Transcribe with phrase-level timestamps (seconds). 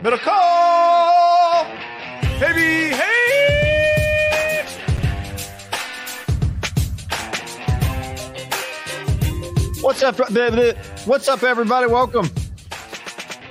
[0.00, 1.64] Middle call!
[2.38, 4.64] Baby, hey!
[9.80, 10.16] What's up,
[11.04, 11.88] what's up, everybody?
[11.88, 12.30] Welcome.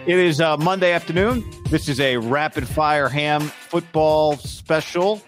[0.06, 1.44] It is uh, Monday afternoon.
[1.70, 5.22] This is a rapid fire ham football special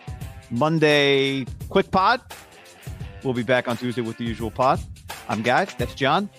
[0.50, 2.22] Monday quick pod.
[3.25, 4.79] We'll be back on Tuesday with the usual pod.
[5.28, 5.66] I'm Guy.
[5.66, 6.29] That's John.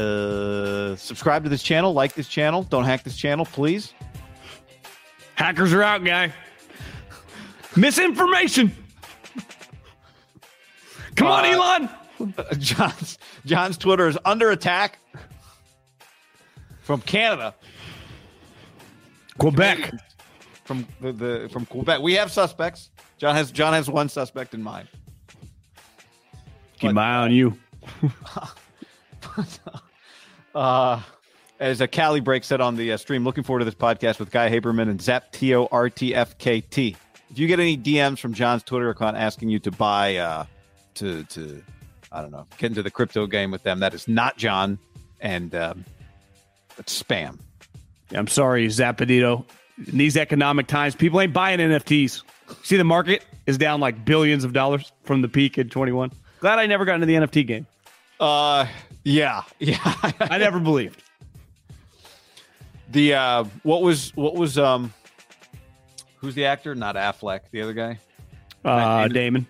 [0.00, 2.62] Uh, subscribe to this channel, like this channel.
[2.64, 3.94] Don't hack this channel, please.
[5.36, 6.32] Hackers are out, guy.
[7.76, 8.72] Misinformation.
[11.14, 11.90] Come on, Uh, Elon.
[12.58, 14.98] John's John's Twitter is under attack
[16.82, 17.54] from Canada,
[19.38, 19.92] Quebec.
[20.64, 22.00] from the, the from Quebec.
[22.00, 22.90] We have suspects.
[23.18, 24.88] John has John has one suspect in mind.
[26.78, 27.58] Keep my eye on you.
[30.56, 31.02] Uh,
[31.60, 34.30] as a Cali break said on the uh, stream, looking forward to this podcast with
[34.30, 36.96] Guy Haberman and Zap T O R T F K T.
[37.30, 40.46] If you get any DMs from John's Twitter account asking you to buy, uh,
[40.94, 41.62] to to
[42.10, 44.78] I don't know, get into the crypto game with them, that is not John,
[45.20, 45.84] and um,
[46.78, 47.38] it's spam.
[48.12, 49.44] I'm sorry, Zapadito.
[49.92, 52.22] In these economic times, people ain't buying NFTs.
[52.62, 56.12] See, the market is down like billions of dollars from the peak in 21.
[56.40, 57.66] Glad I never got into the NFT game.
[58.18, 58.66] Uh,
[59.06, 59.78] yeah, yeah.
[60.20, 61.02] I never believed.
[62.90, 64.92] The uh, what was what was um,
[66.16, 66.74] who's the actor?
[66.74, 67.98] Not Affleck, the other guy.
[68.64, 69.46] Uh, Damon.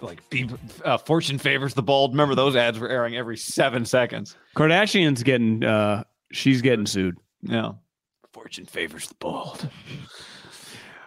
[0.00, 0.48] Like, be,
[0.84, 2.12] uh, fortune favors the bold.
[2.12, 4.34] Remember those ads were airing every seven seconds.
[4.56, 7.18] Kardashian's getting, uh, she's getting sued.
[7.42, 7.72] Yeah,
[8.32, 9.68] fortune favors the bold.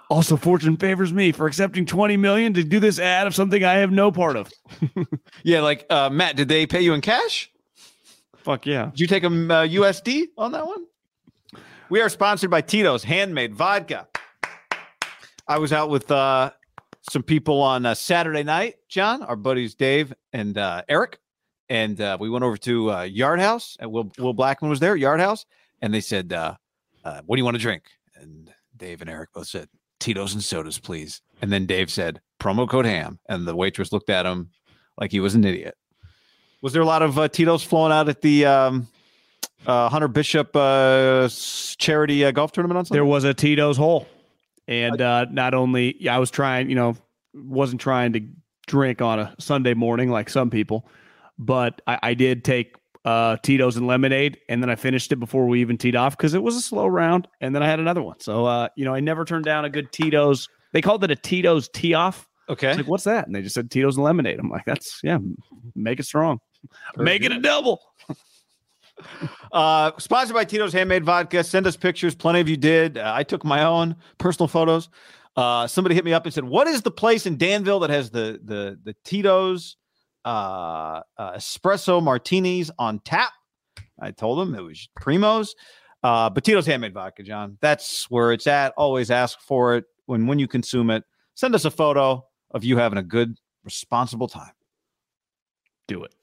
[0.10, 3.76] Also, fortune favors me for accepting 20 million to do this ad of something I
[3.76, 4.52] have no part of.
[5.46, 7.52] Yeah, like uh, Matt, did they pay you in cash?
[8.38, 8.92] Fuck yeah.
[8.92, 10.86] Did you take a uh, USD on that one?
[11.90, 14.08] We are sponsored by Tito's Handmade Vodka.
[15.48, 16.52] I was out with uh,
[17.10, 21.20] some people on uh, Saturday night, John, our buddies Dave and uh, Eric,
[21.68, 24.96] and uh, we went over to uh, Yard House, and Will Will Blackman was there,
[24.96, 25.46] Yard House,
[25.82, 26.56] and they said, uh,
[27.04, 27.84] uh, "What do you want to drink?"
[28.16, 29.68] And Dave and Eric both said,
[30.04, 34.10] "Tito's and sodas, please." And then Dave said, "Promo code Ham," and the waitress looked
[34.10, 34.50] at him
[34.98, 35.76] like he was an idiot.
[36.62, 38.88] Was there a lot of uh, Tito's flowing out at the um,
[39.66, 41.28] uh, Hunter Bishop uh,
[41.78, 42.98] charity uh, golf tournament on Sunday?
[42.98, 44.08] There was a Tito's hole.
[44.68, 46.96] And uh, not only I was trying, you know,
[47.34, 48.22] wasn't trying to
[48.68, 50.88] drink on a Sunday morning like some people,
[51.38, 55.46] but I, I did take uh, Tito's and lemonade, and then I finished it before
[55.48, 58.02] we even teed off because it was a slow round, and then I had another
[58.02, 58.20] one.
[58.20, 60.48] So uh, you know, I never turned down a good Tito's.
[60.72, 62.28] They called it a Tito's tee off.
[62.50, 62.76] okay.
[62.76, 63.28] Like, what's that?
[63.28, 64.40] And they just said Tito's and lemonade.
[64.40, 65.18] I'm like, that's yeah,
[65.76, 66.40] make it strong,
[66.96, 67.82] Very make it a double.
[69.52, 71.44] Uh, sponsored by Tito's Handmade Vodka.
[71.44, 72.14] Send us pictures.
[72.14, 72.98] Plenty of you did.
[72.98, 74.88] Uh, I took my own personal photos.
[75.36, 78.12] Uh, somebody hit me up and said, "What is the place in Danville that has
[78.12, 79.78] the the the Tito's
[80.26, 83.32] uh, uh, espresso martinis on tap?"
[84.00, 85.56] I told them it was Primo's.
[86.04, 87.58] Uh, but Tito's Handmade Vodka, John.
[87.62, 88.74] That's where it's at.
[88.76, 91.04] Always ask for it when when you consume it.
[91.36, 94.52] Send us a photo of you having a good, responsible time.
[95.88, 96.14] Do it.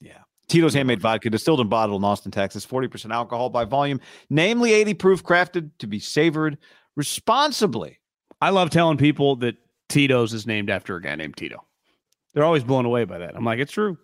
[0.00, 0.22] Yeah.
[0.48, 4.00] Tito's handmade vodka, distilled and bottled in Austin, Texas, 40% alcohol by volume,
[4.30, 6.58] namely 80 proof, crafted to be savored
[6.96, 7.98] responsibly.
[8.40, 9.56] I love telling people that
[9.88, 11.64] Tito's is named after a guy named Tito.
[12.34, 13.34] They're always blown away by that.
[13.36, 13.96] I'm like, it's true.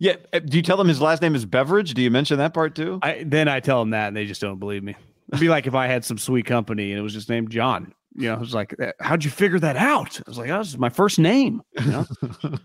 [0.00, 0.16] Yeah.
[0.32, 1.94] uh, Do you tell them his last name is Beverage?
[1.94, 2.98] Do you mention that part too?
[3.02, 4.94] I then I tell them that and they just don't believe me.
[5.28, 7.92] It'd be like if I had some sweet company and it was just named John.
[8.14, 10.18] You know, it was like, how'd you figure that out?
[10.18, 11.62] I was like, oh, this is my first name.
[11.80, 12.06] You know?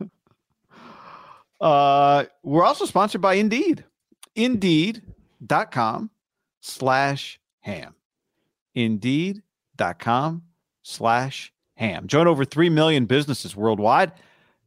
[1.61, 3.85] Uh, we're also sponsored by Indeed.
[4.35, 6.09] Indeed.com
[6.59, 7.95] slash ham.
[8.75, 10.44] Indeed.com
[10.81, 11.53] slash
[11.83, 12.07] ham.
[12.07, 14.12] Join over 3 million businesses worldwide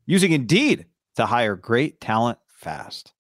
[0.07, 0.87] using Indeed
[1.17, 3.13] to hire great talent fast.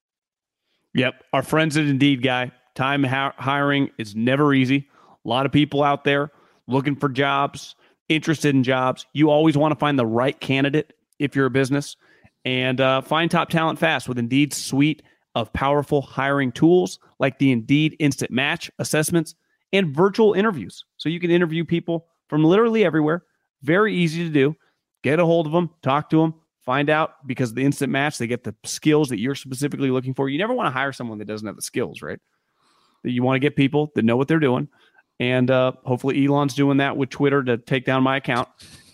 [0.94, 1.24] Yep.
[1.32, 4.88] Our friends at Indeed guy, time hi- hiring is never easy.
[5.24, 6.30] A lot of people out there
[6.68, 7.74] looking for jobs,
[8.08, 9.06] interested in jobs.
[9.12, 11.96] You always want to find the right candidate if you're a business
[12.44, 15.02] and uh, find top talent fast with Indeed's suite
[15.34, 19.34] of powerful hiring tools like the Indeed Instant Match assessments
[19.72, 20.84] and virtual interviews.
[20.96, 23.24] So you can interview people from literally everywhere.
[23.66, 24.56] Very easy to do.
[25.02, 26.34] Get a hold of them, talk to them,
[26.64, 30.28] find out because the instant match, they get the skills that you're specifically looking for.
[30.28, 32.18] You never want to hire someone that doesn't have the skills, right?
[33.02, 34.68] That You want to get people that know what they're doing.
[35.18, 38.48] And uh, hopefully Elon's doing that with Twitter to take down my account.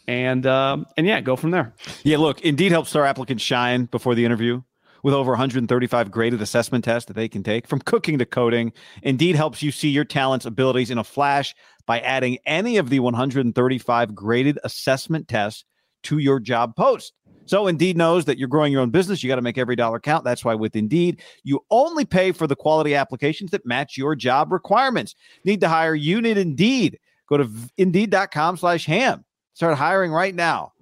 [0.08, 1.74] And um, and yeah, go from there.
[2.02, 4.62] Yeah, look, Indeed helps star applicants shine before the interview
[5.02, 8.72] with over 135 graded assessment tests that they can take from cooking to coding.
[9.02, 11.54] Indeed helps you see your talents, abilities in a flash
[11.87, 15.64] by adding any of the 135 graded assessment tests
[16.04, 17.12] to your job post.
[17.46, 19.22] So Indeed knows that you're growing your own business.
[19.22, 20.25] You got to make every dollar count.
[20.25, 24.52] That's why with Indeed, you only pay for the quality applications that match your job
[24.52, 25.14] requirements.
[25.44, 25.94] Need to hire?
[25.94, 26.98] You need Indeed.
[27.28, 29.25] Go to indeed.com slash ham.
[29.55, 30.72] Start hiring right now.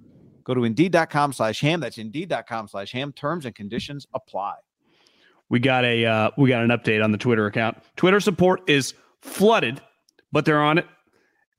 [0.44, 1.80] Go to indeed.com slash ham.
[1.80, 3.12] That's indeed.com slash ham.
[3.12, 4.54] Terms and conditions apply.
[5.48, 7.78] We got a uh, we got an update on the Twitter account.
[7.96, 9.80] Twitter support is flooded,
[10.32, 10.86] but they're on it.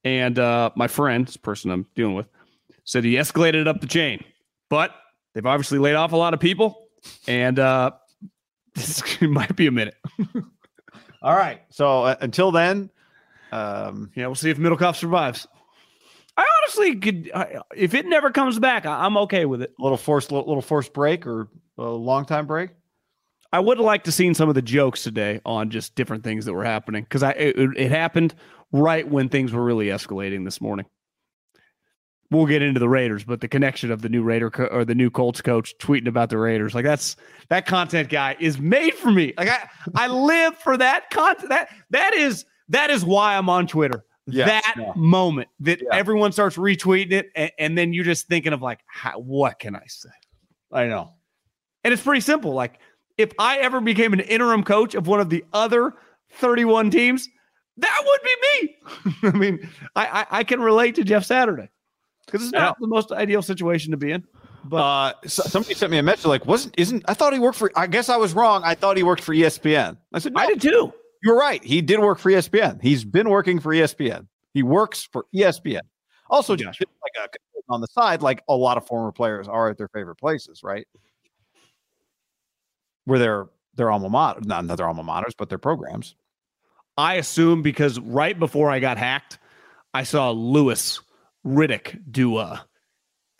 [0.04, 2.28] And uh, my friend, this person I'm dealing with,
[2.86, 4.24] said he escalated up the chain,
[4.70, 4.96] but
[5.34, 6.88] they've obviously laid off a lot of people,
[7.28, 7.92] and uh,
[8.76, 9.96] this might be a minute.
[11.22, 11.62] All right.
[11.70, 12.90] So uh, until then,
[13.52, 15.48] um, Yeah, we'll see if Middlekauff survives.
[16.62, 17.32] Honestly could,
[17.76, 19.74] if it never comes back, I, I'm okay with it.
[19.80, 21.48] a little forced, little, little forced break or
[21.78, 22.72] a long time break.
[23.54, 26.46] I would have liked to seen some of the jokes today on just different things
[26.46, 28.34] that were happening because I it, it happened
[28.72, 30.86] right when things were really escalating this morning.
[32.30, 34.96] We'll get into the Raiders, but the connection of the new Raider co- or the
[34.96, 37.18] new Colts coach tweeting about the Raiders, like that's
[37.50, 39.34] that content guy is made for me.
[39.38, 41.50] Like I, I live for that content.
[41.50, 44.06] That that is that is why I'm on Twitter.
[44.28, 44.94] Yeah, that yeah.
[44.96, 45.90] moment that Yeah.
[45.94, 49.76] everyone starts retweeting it, and, and then you're just thinking of like, how, what can
[49.76, 50.10] I say?
[50.72, 51.14] I know.
[51.84, 52.54] And it's pretty simple.
[52.54, 52.80] Like,
[53.18, 55.94] if I ever became an interim coach of one of the other
[56.34, 57.28] 31 teams,
[57.78, 58.36] that would be
[58.68, 58.76] me.
[59.24, 61.70] I mean, I, I, I can relate to Jeff Saturday
[62.26, 64.24] because it's not the most ideal situation to be in.
[64.64, 64.78] But
[65.26, 67.88] uh, somebody sent me a message like, wasn't, isn't, I thought he worked for, I
[67.88, 68.62] guess I was wrong.
[68.64, 69.98] I thought he worked for ESPN.
[70.14, 70.94] I said, no, I did too.
[71.24, 71.64] You're right.
[71.64, 72.82] He did work for ESPN.
[72.82, 74.28] He's been working for ESPN.
[74.54, 75.82] He works for ESPN.
[76.30, 76.92] Also, just Gotcha.
[77.04, 77.38] like a
[77.70, 80.88] on the side, like a lot of former players are at their favorite places, right?
[83.06, 86.16] Where they're, their alma mater, not, their alma maters, but their programs.
[86.98, 89.40] I assume because right before I got hacked,
[89.94, 91.00] I saw Louis
[91.46, 92.66] Riddick do a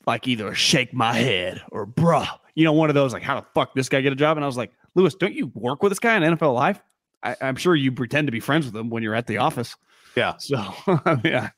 [0.08, 3.40] like either a shake my head or bruh, you know, one of those like how
[3.40, 4.38] the fuck this guy get a job?
[4.38, 6.82] And I was like, Louis, don't you work with this guy in NFL Live?
[7.24, 9.76] I, I'm sure you pretend to be friends with him when you're at the office.
[10.16, 10.36] Yeah.
[10.38, 10.64] So
[11.24, 11.50] yeah,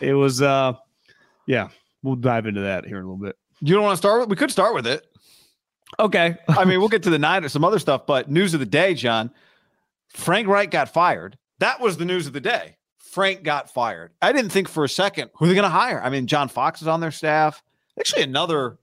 [0.00, 0.74] it was uh
[1.46, 1.68] yeah,
[2.02, 3.36] we'll dive into that here in a little bit.
[3.60, 4.28] You don't want to start with?
[4.28, 5.06] We could start with it.
[5.98, 6.36] Okay.
[6.48, 8.66] I mean, we'll get to the nine or some other stuff, but news of the
[8.66, 9.30] day, John.
[10.08, 11.38] Frank Reich got fired.
[11.58, 12.76] That was the news of the day.
[12.98, 14.12] Frank got fired.
[14.22, 16.00] I didn't think for a second who are they going to hire.
[16.02, 17.62] I mean, John Fox is on their staff.
[17.98, 18.78] Actually, another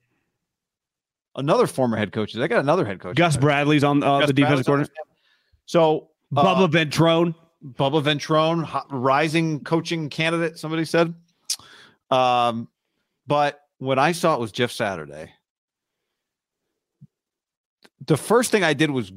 [1.36, 2.34] another former head coach.
[2.34, 3.16] They got another head coach.
[3.16, 4.92] Gus Bradley's on uh, Gus the defensive coordinator.
[4.94, 5.08] staff.
[6.36, 7.36] Uh, Bubba Ventrone.
[7.74, 11.14] Bubba Ventrone, hot- rising coaching candidate, somebody said.
[12.12, 12.68] Um,
[13.26, 15.32] but when I saw it was Jeff Saturday,
[18.06, 19.12] the first thing I did was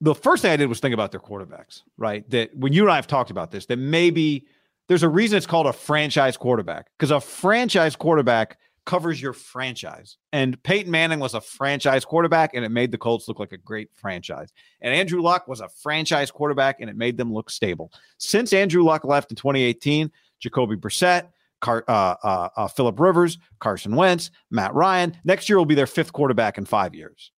[0.00, 2.28] the first thing I did was think about their quarterbacks, right?
[2.30, 4.46] That when you and I have talked about this, that maybe
[4.86, 10.16] there's a reason it's called a franchise quarterback because a franchise quarterback covers your franchise.
[10.32, 13.58] And Peyton Manning was a franchise quarterback and it made the Colts look like a
[13.58, 14.50] great franchise.
[14.80, 17.92] And Andrew Luck was a franchise quarterback and it made them look stable.
[18.16, 21.28] Since Andrew Luck left in 2018, Jacoby Brissett,
[21.60, 25.14] Car- uh, uh, uh, Philip Rivers, Carson Wentz, Matt Ryan.
[25.22, 27.30] Next year will be their fifth quarterback in five years.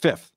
[0.00, 0.32] Fifth,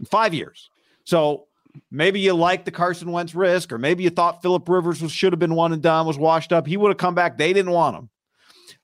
[0.00, 0.68] in five years.
[1.04, 1.46] So
[1.92, 5.32] maybe you like the Carson Wentz risk, or maybe you thought Philip Rivers was, should
[5.32, 6.66] have been one and done, was washed up.
[6.66, 7.38] He would have come back.
[7.38, 8.08] They didn't want him.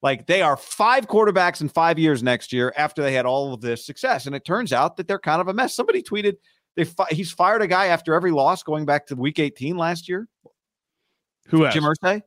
[0.03, 3.61] Like they are five quarterbacks in five years next year after they had all of
[3.61, 4.27] this success.
[4.27, 5.75] And it turns out that they're kind of a mess.
[5.75, 6.37] Somebody tweeted
[6.77, 10.09] they fi- he's fired a guy after every loss going back to week 18 last
[10.09, 10.29] year.
[11.49, 11.75] Who else?
[11.75, 12.23] Jim Irsay.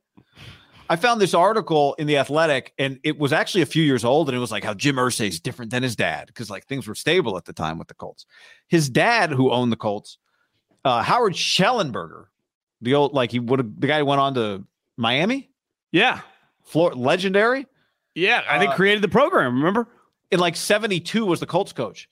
[0.89, 4.27] I found this article in the Athletic, and it was actually a few years old,
[4.27, 6.85] and it was like how Jim Irsay is different than his dad because like things
[6.85, 8.25] were stable at the time with the Colts.
[8.67, 10.17] His dad, who owned the Colts,
[10.83, 12.25] uh, Howard Schnellenberger,
[12.81, 14.65] the old like he would have the guy who went on to
[14.97, 15.49] Miami,
[15.93, 16.19] Yeah.
[16.63, 17.67] Flor- legendary.
[18.15, 18.41] Yeah.
[18.47, 19.55] I think Uh, created the program.
[19.57, 19.87] Remember?
[20.31, 22.07] in like 72 was the Colts coach.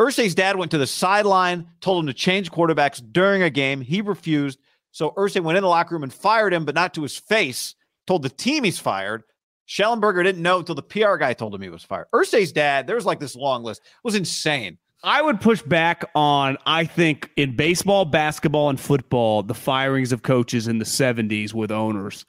[0.00, 3.80] Irsay's dad went to the sideline, told him to change quarterbacks during a game.
[3.82, 4.58] He refused.
[4.92, 7.74] So Ursay went in the locker room and fired him, but not to his face.
[8.06, 9.24] Told the team he's fired.
[9.68, 12.06] Schnellenberger didn't know until the PR guy told him he was fired.
[12.14, 13.82] Irsay's dad, there was like this long list.
[13.84, 14.78] It was insane.
[15.02, 20.22] I would push back on, I think, in baseball, basketball, and football, the firings of
[20.22, 22.24] coaches in the 70s with owners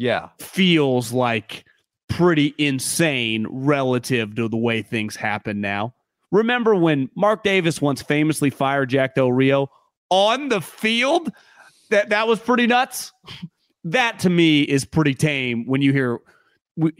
[0.00, 0.30] Yeah.
[0.38, 1.66] feels like
[2.08, 5.94] pretty insane relative to the way things happen now.
[6.32, 9.68] Remember when Mark Davis once famously fired Jack Del Rio
[10.08, 11.30] on the field?
[11.90, 13.12] That that was pretty nuts.
[13.84, 16.20] That to me is pretty tame when you hear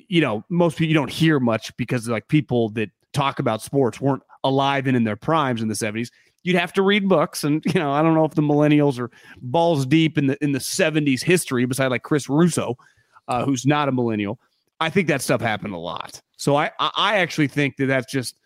[0.09, 4.01] you know, most people you don't hear much because like people that talk about sports
[4.01, 6.11] weren't alive and in their primes in the 70s.
[6.43, 9.11] You'd have to read books and you know, I don't know if the millennials are
[9.43, 12.77] balls deep in the in the 70s history beside like Chris Russo,
[13.29, 14.39] uh, who's not a millennial.
[14.81, 16.21] I think that stuff happened a lot.
[16.37, 18.39] So I I actually think that that's just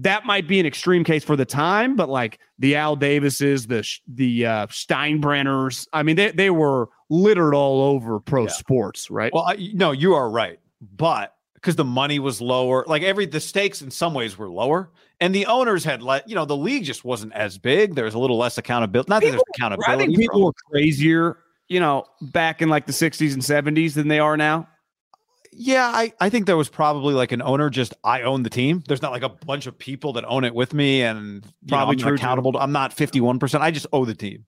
[0.00, 3.82] that might be an extreme case for the time, but like the Al Davises, the
[4.06, 8.48] the uh, Steinbrenners, I mean they they were littered all over pro Yeah.
[8.50, 9.32] sports, right?
[9.32, 10.58] Well, I, no, you are right.
[10.96, 14.90] But because the money was lower, like every the stakes in some ways were lower,
[15.20, 17.94] and the owners had let you know the league just wasn't as big.
[17.94, 19.08] There was a little less accountability.
[19.10, 20.06] Not that there's I accountability.
[20.06, 24.18] think people were crazier, you know, back in like the 60s and 70s than they
[24.20, 24.68] are now.
[25.52, 28.82] Yeah, I, I think there was probably like an owner just I own the team.
[28.86, 32.10] There's not like a bunch of people that own it with me and Probably true,
[32.10, 32.14] too.
[32.16, 32.52] accountable.
[32.52, 33.60] to- I'm not 51%.
[33.60, 34.44] I just owe the team.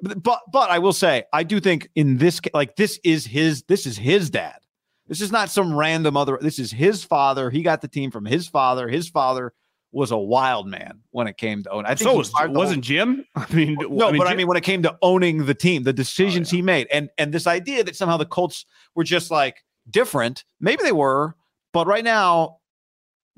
[0.00, 3.62] But, but but I will say I do think in this like this is his
[3.64, 4.58] this is his dad.
[5.08, 7.50] This is not some random other this is his father.
[7.50, 8.86] He got the team from his father.
[8.86, 9.52] His father
[9.92, 11.86] was a wild man when it came to owning.
[11.86, 13.24] I think So was, fired the whole- wasn't Jim?
[13.36, 16.48] I mean, no, but I mean, when it came to owning the team, the decisions
[16.52, 16.58] oh, yeah.
[16.58, 20.82] he made, and and this idea that somehow the Colts were just like different, maybe
[20.82, 21.36] they were,
[21.72, 22.58] but right now,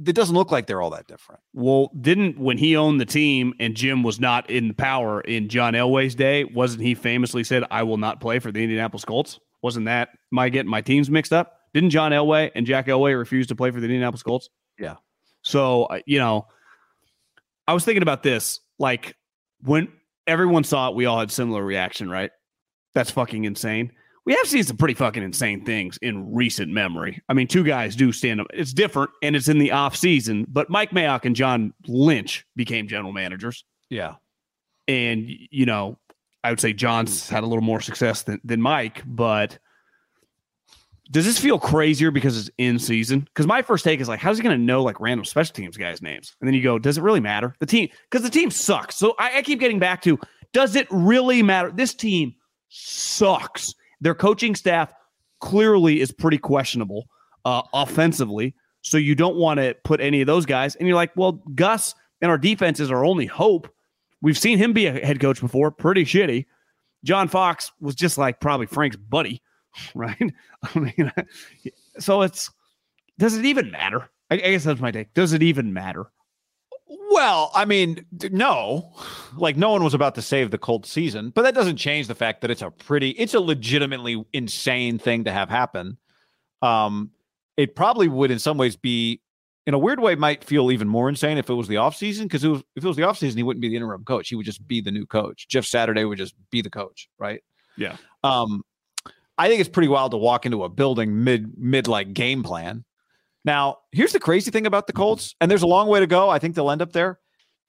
[0.07, 1.41] it doesn't look like they're all that different.
[1.53, 5.49] Well, didn't when he owned the team and Jim was not in the power in
[5.49, 9.39] John Elway's day, wasn't he famously said, I will not play for the Indianapolis Colts?
[9.63, 11.59] Wasn't that my getting my teams mixed up?
[11.75, 14.49] Didn't John Elway and Jack Elway refuse to play for the Indianapolis Colts?
[14.79, 14.97] Yeah.
[15.51, 16.47] So, uh, you know,
[17.67, 18.61] I was thinking about this.
[18.79, 19.17] Like
[19.63, 19.89] when
[20.27, 22.31] everyone saw it, we all had similar reaction, right?
[22.95, 23.93] That's fucking insane.
[24.27, 27.21] We have seen some pretty fucking insane things in recent memory.
[27.29, 28.47] I mean, two guys do stand up.
[28.53, 32.87] It's different and it's in the off season, but Mike Mayock and John Lynch became
[32.87, 33.65] general managers.
[33.89, 34.15] Yeah,
[34.87, 35.99] And, you know,
[36.45, 39.59] I would say John's had a little more success than, than Mike, but
[41.11, 43.21] does this feel crazier because it's in season?
[43.21, 45.77] Because my first take is like, how's he going to know like random special teams
[45.77, 46.37] guys' names?
[46.41, 47.55] And then you go, does it really matter?
[47.59, 48.97] The team, because the team sucks.
[48.97, 50.19] So I, I keep getting back to,
[50.53, 51.73] does it really matter?
[51.73, 52.35] This team
[52.69, 53.75] sucks.
[54.01, 54.93] Their coaching staff
[55.41, 57.07] clearly is pretty questionable
[57.45, 58.55] uh, offensively.
[58.83, 60.77] So you don't want to put any of those guys.
[60.77, 63.69] And you're like, well, Gus and our defense is our only hope.
[64.23, 66.47] We've seen him be a head coach before, pretty shitty.
[67.05, 69.43] John Fox was just like probably Frank's buddy,
[69.95, 70.33] right?
[70.75, 71.13] I mean,
[71.99, 72.51] so it's
[73.19, 74.11] does it even matter?
[74.31, 75.13] I, I guess that's my take.
[75.15, 76.11] Does it even matter?
[77.11, 78.93] Well, I mean, no,
[79.37, 82.15] like no one was about to save the Colts season, but that doesn't change the
[82.15, 85.99] fact that it's a pretty, it's a legitimately insane thing to have happen.
[86.63, 87.11] Um,
[87.57, 89.21] it probably would in some ways be,
[89.67, 92.45] in a weird way, might feel even more insane if it was the offseason because
[92.45, 94.29] it was, if it was the offseason, he wouldn't be the interim coach.
[94.29, 95.49] He would just be the new coach.
[95.49, 97.43] Jeff Saturday would just be the coach, right?
[97.77, 97.97] Yeah.
[98.23, 98.63] Um,
[99.41, 102.85] I think it's pretty wild to walk into a building mid mid like game plan.
[103.43, 106.29] Now, here's the crazy thing about the Colts, and there's a long way to go.
[106.29, 107.19] I think they'll end up there.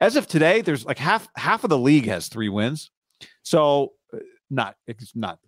[0.02, 2.92] as of today, there's like half half of the league has three wins.
[3.44, 4.18] So uh,
[4.50, 5.40] not it's not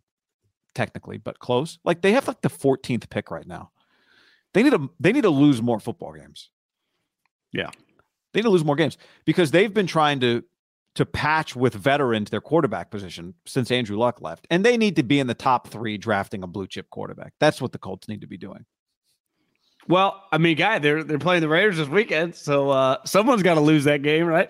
[0.73, 1.77] technically, but close.
[1.83, 3.71] Like they have like the 14th pick right now.
[4.53, 6.51] They need to they need to lose more football games.
[7.51, 7.69] Yeah.
[8.33, 10.45] They need to lose more games because they've been trying to
[10.95, 14.45] to patch with veterans their quarterback position since Andrew Luck left.
[14.49, 17.33] And they need to be in the top 3 drafting a blue chip quarterback.
[17.39, 18.65] That's what the Colts need to be doing.
[19.87, 23.55] Well, I mean, guy, they're they're playing the Raiders this weekend, so uh, someone's got
[23.55, 24.49] to lose that game, right?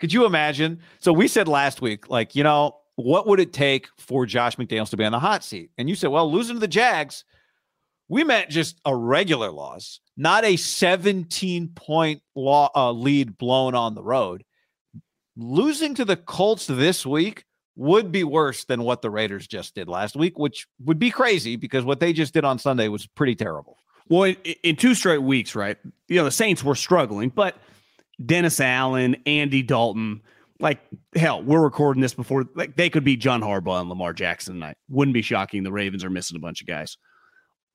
[0.00, 0.80] Could you imagine?
[0.98, 4.90] So we said last week, like, you know, what would it take for Josh McDaniels
[4.90, 5.70] to be on the hot seat?
[5.78, 7.24] And you said, well, losing to the Jags,
[8.08, 13.94] we meant just a regular loss, not a 17 point law, uh, lead blown on
[13.94, 14.44] the road.
[15.36, 17.44] Losing to the Colts this week
[17.76, 21.56] would be worse than what the Raiders just did last week, which would be crazy
[21.56, 23.78] because what they just did on Sunday was pretty terrible.
[24.08, 25.78] Well, in, in, two straight weeks, right?
[26.08, 27.56] You know, the Saints were struggling, but
[28.24, 30.20] Dennis Allen, Andy Dalton,
[30.60, 30.80] like
[31.14, 34.76] hell, we're recording this before like they could be John Harbaugh and Lamar Jackson tonight.
[34.88, 35.62] Wouldn't be shocking.
[35.62, 36.98] The Ravens are missing a bunch of guys.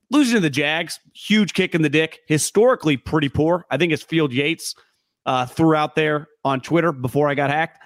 [0.10, 2.20] Losing to the Jags, huge kick in the dick.
[2.28, 3.66] Historically, pretty poor.
[3.70, 4.74] I think it's Field Yates
[5.26, 7.80] uh, threw out there on Twitter before I got hacked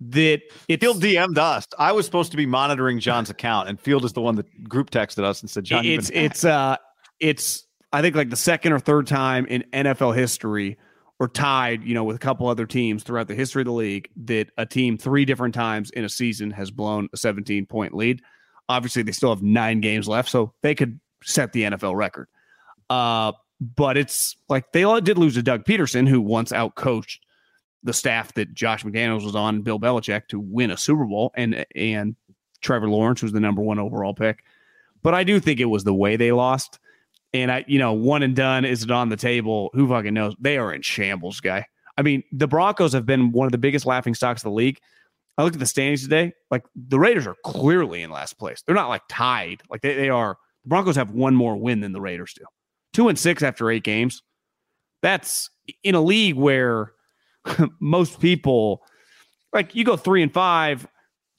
[0.00, 1.66] that it Field DM'd us.
[1.78, 4.90] I was supposed to be monitoring John's account, and Field is the one that group
[4.90, 6.76] texted us and said, "John, it's it's uh
[7.20, 10.78] it's I think like the second or third time in NFL history
[11.18, 14.08] or tied, you know, with a couple other teams throughout the history of the league
[14.24, 18.22] that a team three different times in a season has blown a 17 point lead.
[18.68, 22.28] Obviously, they still have nine games left, so they could set the NFL record.
[22.88, 27.18] Uh, but it's like they all did lose to Doug Pederson, who once outcoached
[27.82, 31.64] the staff that Josh McDaniels was on, Bill Belichick, to win a Super Bowl, and
[31.74, 32.16] and
[32.60, 34.44] Trevor Lawrence was the number one overall pick.
[35.02, 36.78] But I do think it was the way they lost.
[37.32, 39.70] And I, you know, one and done is it on the table?
[39.74, 40.34] Who fucking knows?
[40.40, 41.66] They are in shambles, guy.
[41.96, 44.78] I mean, the Broncos have been one of the biggest laughing stocks of the league.
[45.36, 46.32] I looked at the standings today.
[46.50, 48.62] Like the Raiders are clearly in last place.
[48.66, 49.62] They're not like tied.
[49.70, 50.36] Like they, they are.
[50.64, 52.44] The Broncos have one more win than the Raiders do.
[52.92, 54.22] Two and six after eight games.
[55.02, 55.50] That's
[55.84, 56.92] in a league where
[57.80, 58.82] most people,
[59.52, 60.86] like you go three and five,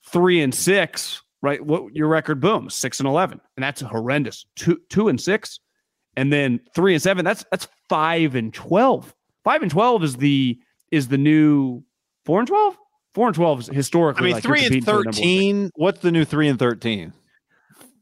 [0.08, 1.64] three and six, right?
[1.66, 2.40] What your record?
[2.40, 4.46] Boom, six and eleven, and that's horrendous.
[4.56, 5.60] Two two and six
[6.20, 7.24] and then three and seven.
[7.24, 9.16] That's that's five and twelve.
[9.46, 10.60] Five and twelve is the
[10.92, 11.84] is the new
[12.26, 12.78] four and twelve.
[13.14, 14.24] Four and twelve is historically.
[14.24, 15.72] I mean, like three and thirteen.
[15.76, 17.14] What's the new three and thirteen?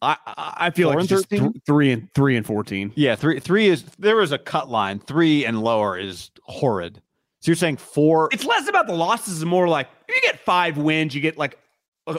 [0.02, 2.92] I I feel Four like just th- three and three and fourteen.
[2.96, 5.00] Yeah, three three is there is a cut line.
[5.00, 7.02] Three and lower is horrid.
[7.40, 8.30] So you're saying four?
[8.32, 11.58] It's less about the losses and more like you get five wins, you get like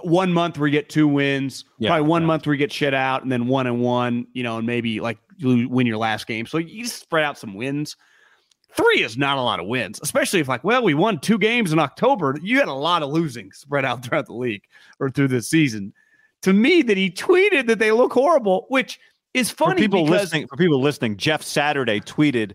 [0.02, 2.26] one month where you get two wins, yeah, probably one yeah.
[2.26, 5.00] month where you get shit out, and then one and one, you know, and maybe
[5.00, 6.46] like you win your last game.
[6.46, 7.96] So you just spread out some wins.
[8.72, 11.72] Three is not a lot of wins, especially if like, well, we won two games
[11.72, 12.36] in October.
[12.42, 14.62] You had a lot of losing spread out throughout the league
[15.00, 15.94] or through the season.
[16.42, 19.00] To me, that he tweeted that they look horrible, which
[19.32, 19.74] is funny.
[19.74, 22.52] For people because, listening, for people listening, Jeff Saturday tweeted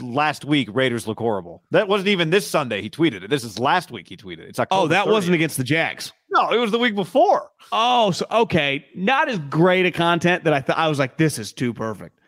[0.00, 1.62] last week Raiders look horrible.
[1.70, 2.82] That wasn't even this Sunday.
[2.82, 3.30] He tweeted it.
[3.30, 4.08] This is last week.
[4.08, 4.48] He tweeted it.
[4.50, 5.12] It's oh, October oh, that 30th.
[5.12, 6.12] wasn't against the Jags.
[6.30, 7.50] No, it was the week before.
[7.72, 10.78] Oh, so okay, not as great a content that I thought.
[10.78, 12.18] I was like, this is too perfect,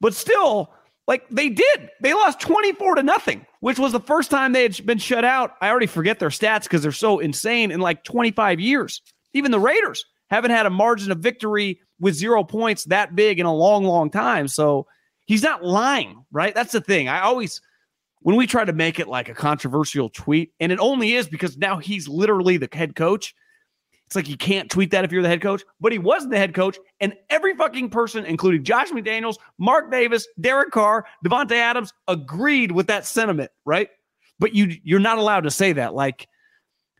[0.00, 0.72] but still,
[1.06, 1.90] like they did.
[2.02, 5.24] They lost twenty four to nothing, which was the first time they had been shut
[5.24, 5.52] out.
[5.62, 9.00] I already forget their stats because they're so insane in like twenty five years.
[9.32, 13.46] Even the Raiders haven't had a margin of victory with zero points that big in
[13.46, 14.48] a long, long time.
[14.48, 14.86] So
[15.26, 16.54] he's not lying, right?
[16.54, 17.08] That's the thing.
[17.08, 17.60] I always,
[18.20, 21.58] when we try to make it like a controversial tweet, and it only is because
[21.58, 23.34] now he's literally the head coach.
[24.06, 26.38] It's like you can't tweet that if you're the head coach, but he wasn't the
[26.38, 31.92] head coach, and every fucking person, including Josh McDaniels, Mark Davis, Derek Carr, Davante Adams,
[32.06, 33.88] agreed with that sentiment, right?
[34.38, 35.92] But you you're not allowed to say that.
[35.92, 36.28] Like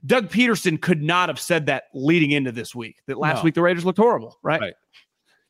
[0.04, 2.96] Doug Pederson could not have said that leading into this week.
[3.06, 3.42] That last no.
[3.44, 4.60] week the Raiders looked horrible, right?
[4.60, 4.74] Right.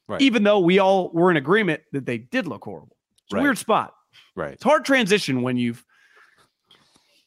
[0.08, 0.20] Right.
[0.20, 2.96] Even though we all were in agreement that they did look horrible.
[3.24, 3.40] It's right.
[3.40, 3.94] a weird spot.
[4.34, 4.52] Right.
[4.52, 5.84] It's hard transition when you've,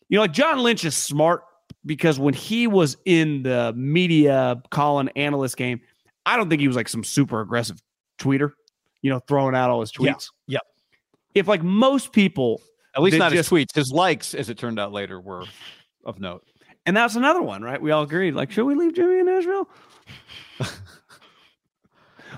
[0.08, 1.44] you know, like John Lynch is smart
[1.86, 5.82] because when he was in the media calling analyst game,
[6.26, 7.82] I don't think he was like some super aggressive
[8.18, 8.52] tweeter,
[9.02, 10.30] you know, throwing out all his tweets.
[10.48, 10.60] Yeah.
[11.36, 12.62] If like most people,
[12.96, 15.44] at least not just, his tweets, his likes, as it turned out later, were
[16.06, 16.46] of note.
[16.86, 17.82] And that's another one, right?
[17.82, 18.34] We all agreed.
[18.34, 19.70] Like, should we leave Jimmy in Nashville?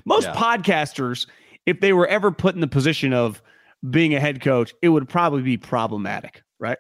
[0.06, 0.36] Most yeah.
[0.36, 1.28] podcasters,
[1.66, 3.42] if they were ever put in the position of
[3.90, 6.78] being a head coach, it would probably be problematic, right?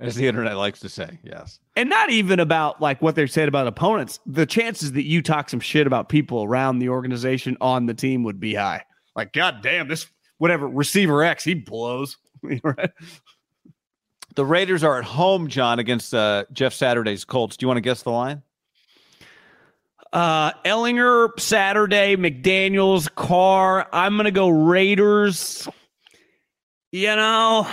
[0.00, 1.58] As the internet likes to say, yes.
[1.74, 4.20] And not even about like what they said about opponents.
[4.26, 8.22] The chances that you talk some shit about people around the organization on the team
[8.22, 8.84] would be high.
[9.16, 10.06] Like, God damn, this
[10.38, 12.16] whatever receiver X, he blows.
[12.62, 12.90] right?
[14.36, 17.56] The Raiders are at home, John, against uh, Jeff Saturday's Colts.
[17.56, 18.42] Do you want to guess the line?
[20.12, 23.86] Uh, Ehlinger Saturday, McDaniels, Carr.
[23.92, 25.68] I'm to go Raiders.
[26.90, 27.68] You know,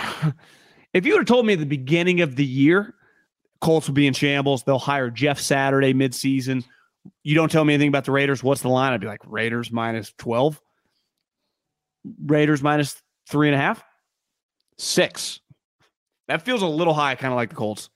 [0.92, 2.94] if you would have told me at the beginning of the year,
[3.60, 6.64] Colts will be in shambles, they'll hire Jeff Saturday midseason.
[7.22, 8.42] You don't tell me anything about the Raiders.
[8.42, 8.92] What's the line?
[8.92, 10.60] I'd be like Raiders minus 12,
[12.26, 13.82] Raiders minus three and a half,
[14.78, 15.40] six.
[16.28, 17.88] That feels a little high, kind of like the Colts.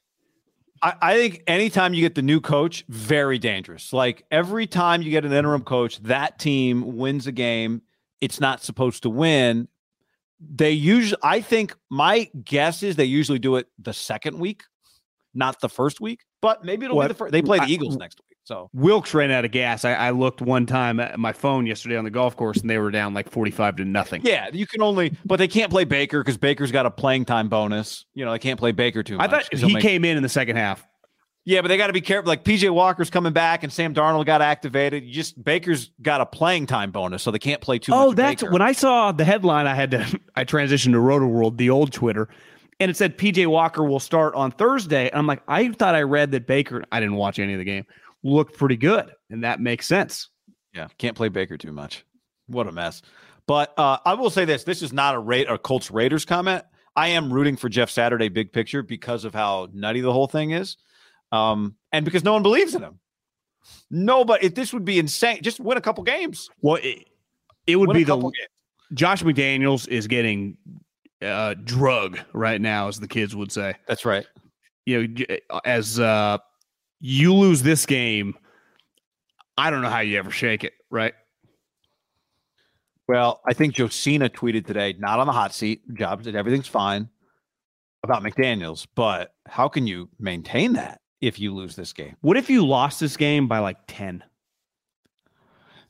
[0.83, 3.93] I, I think anytime you get the new coach, very dangerous.
[3.93, 7.83] Like every time you get an interim coach, that team wins a game
[8.21, 9.67] it's not supposed to win.
[10.41, 14.63] They usually, I think my guess is they usually do it the second week,
[15.35, 17.05] not the first week, but maybe it'll What?
[17.05, 17.33] be the first.
[17.33, 18.30] They play the I- Eagles next week.
[18.51, 19.85] So Wilks ran out of gas.
[19.85, 22.79] I, I looked one time at my phone yesterday on the golf course, and they
[22.79, 24.23] were down like 45 to nothing.
[24.25, 27.49] yeah, you can only, but they can't play Baker because Baker's got a playing time
[27.49, 28.07] bonus.
[28.13, 29.31] You know, they can't play Baker too I much.
[29.31, 30.85] thought 'cause he'll he make- came in in the second half.
[31.45, 32.29] Yeah, but they got to be careful.
[32.29, 35.05] Like PJ Walker's coming back and Sam Darnold got activated.
[35.05, 38.07] You just Baker's got a playing time bonus, so they can't play too oh, much.
[38.09, 38.53] Oh, that's Baker.
[38.53, 39.69] when I saw the headline.
[39.69, 42.29] I had to I transitioned to Roto World, the old Twitter,
[42.81, 45.09] and it said PJ Walker will start on Thursday.
[45.09, 46.83] And I'm like, I thought I read that Baker.
[46.91, 47.87] I didn't watch any of the game.
[48.23, 50.29] Looked pretty good, and that makes sense.
[50.75, 52.05] Yeah, can't play Baker too much.
[52.47, 53.03] What a mess.
[53.47, 56.65] But uh, I will say this: this is not a rate or Colts Raiders comment.
[56.97, 60.51] I am rooting for Jeff Saturday, big picture, because of how nutty the whole thing
[60.51, 60.77] is,
[61.33, 62.99] um, and because no one believes in him.
[63.91, 66.49] No, but If this would be insane, just win a couple games.
[66.61, 67.09] Well, it,
[67.67, 68.35] it would Win be the games.
[68.95, 70.57] Josh McDaniels is getting
[71.23, 73.75] uh, drug right now, as the kids would say.
[73.87, 74.27] That's right.
[74.87, 76.39] You know, as uh,
[77.01, 78.37] you lose this game,
[79.57, 80.75] I don't know how you ever shake it.
[80.91, 81.15] Right?
[83.09, 87.09] Well, I think Josina tweeted today, not on the hot seat, jobs that everything's fine
[88.05, 92.17] about McDaniels, but how can you maintain that if you lose this game?
[92.21, 94.23] What if you lost this game by like ten?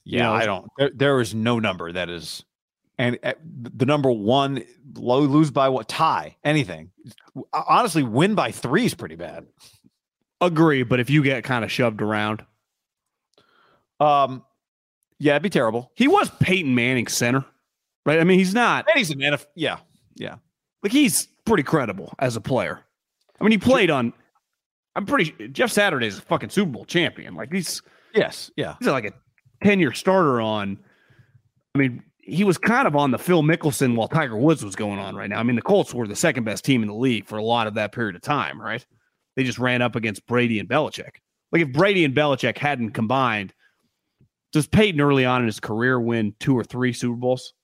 [0.05, 0.67] Yeah, know, I don't.
[0.79, 2.43] There, there is no number that is,
[2.99, 3.35] and uh,
[3.75, 6.91] the number one low lose by what tie anything.
[7.53, 9.47] Honestly, win by three is pretty bad.
[10.41, 12.45] Agree, but if you get kind of shoved around,
[13.99, 14.43] Um,
[15.19, 15.91] yeah, it'd be terrible.
[15.95, 17.45] he was Peyton Manning center,
[18.07, 18.19] right?
[18.21, 19.79] I mean, he's not And he's a man of yeah,
[20.17, 20.37] yeah.
[20.83, 22.81] like he's pretty credible as a player.
[23.41, 24.13] I mean, he played on.
[24.97, 25.49] I'm pretty.
[25.49, 27.35] Jeff Saturday's a fucking Super Bowl champion.
[27.35, 27.83] Like he's
[28.15, 28.75] Yes, yeah.
[28.79, 29.13] he's like a
[29.63, 30.79] ten year starter on.
[31.75, 34.99] I mean, he was kind of on the Phil Mickelson while Tiger Woods was going
[34.99, 35.39] on right now.
[35.39, 37.67] I mean, the Colts were the second best team in the league for a lot
[37.67, 38.85] of that period of time, right?
[39.37, 41.17] They just ran up against Brady and Belichick.
[41.53, 43.53] Like if Brady and Belichick hadn't combined,
[44.53, 47.55] does Peyton early on in his career win two or three Super Bowls?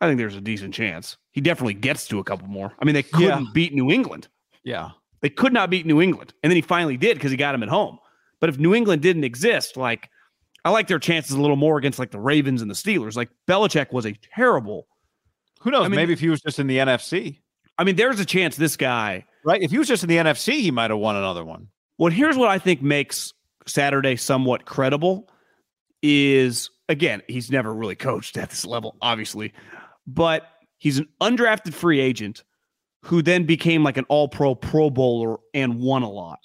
[0.00, 1.16] I think there's a decent chance.
[1.32, 2.72] He definitely gets to a couple more.
[2.80, 3.50] I mean, they couldn't Yeah.
[3.54, 4.28] beat New England.
[4.62, 4.90] Yeah.
[5.22, 6.34] They could not beat New England.
[6.42, 7.98] And then he finally did because he got him at home.
[8.40, 10.10] But if New England didn't exist, like
[10.64, 13.16] I like their chances a little more against like the Ravens and the Steelers.
[13.16, 14.86] Like Belichick was a terrible.
[15.60, 15.86] Who knows?
[15.86, 17.40] I mean- Maybe if he was just in the NFC,
[17.78, 19.24] I mean, there's a chance this guy.
[19.46, 19.62] Right?
[19.62, 21.68] If he was just in the NFC, he might have won another one.
[21.96, 23.32] Well, here's what I think makes
[23.66, 25.30] Saturday somewhat credible
[26.02, 29.54] is again, he's never really coached at this level, obviously,
[30.06, 30.42] but
[30.76, 32.44] he's an undrafted free agent
[33.02, 36.40] who then became like an all pro pro bowler and won a lot.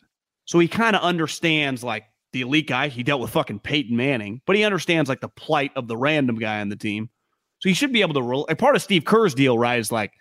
[0.46, 2.88] So he kind of understands like the elite guy.
[2.88, 6.38] He dealt with fucking Peyton Manning, but he understands like the plight of the random
[6.38, 7.10] guy on the team.
[7.60, 8.46] So he should be able to roll.
[8.50, 10.14] A part of Steve Kerr's deal, right, is like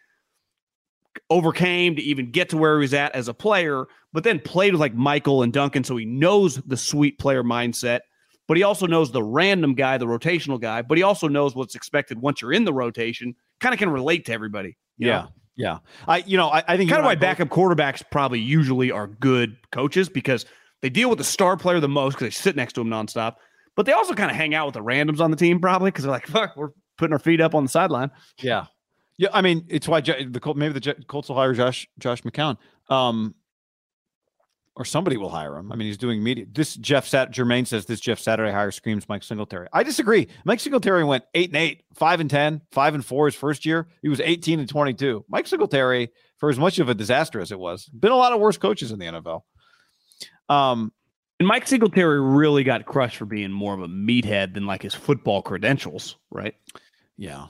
[1.29, 4.73] overcame to even get to where he was at as a player, but then played
[4.73, 5.85] with like Michael and Duncan.
[5.85, 8.01] So he knows the sweet player mindset,
[8.49, 11.75] but he also knows the random guy, the rotational guy, but he also knows what's
[11.75, 14.77] expected once you're in the rotation, kind of can relate to everybody.
[14.97, 15.13] you know?
[15.13, 15.27] Yeah.
[15.57, 15.79] Yeah.
[16.09, 19.57] I, you know, I, I think kind of why backup quarterbacks probably usually are good
[19.73, 20.47] coaches because
[20.81, 23.35] they deal with the star player the most because they sit next to him nonstop.
[23.77, 26.05] But they also kind of hang out with the randoms on the team probably because
[26.05, 28.11] they're like, fuck, we're putting our feet up on the sideline.
[28.41, 28.67] Yeah,
[29.21, 29.29] yeah.
[29.33, 32.23] I mean, it's why Jo- the Col- maybe the Jo- Colts will hire Josh Josh
[32.23, 32.57] McCown,
[32.89, 33.35] um,
[34.77, 35.71] or somebody will hire him.
[35.71, 36.47] I mean, he's doing media.
[36.51, 39.69] This Jeff Sat Jermaine says this Jeff Saturday hire screams Mike Singletary.
[39.73, 40.29] I disagree.
[40.45, 43.89] Mike Singletary went eight and eight, five and ten, five and four his first year.
[44.01, 45.25] He was eighteen and twenty two.
[45.29, 48.41] Mike Singletary, for as much of a disaster as it was, been a lot of
[48.41, 49.43] worse coaches in the NFL.
[50.49, 50.93] Um,
[51.39, 54.95] And Mike Singletary really got crushed for being more of a meathead than like his
[54.95, 56.55] football credentials, right?
[57.17, 57.47] Yeah.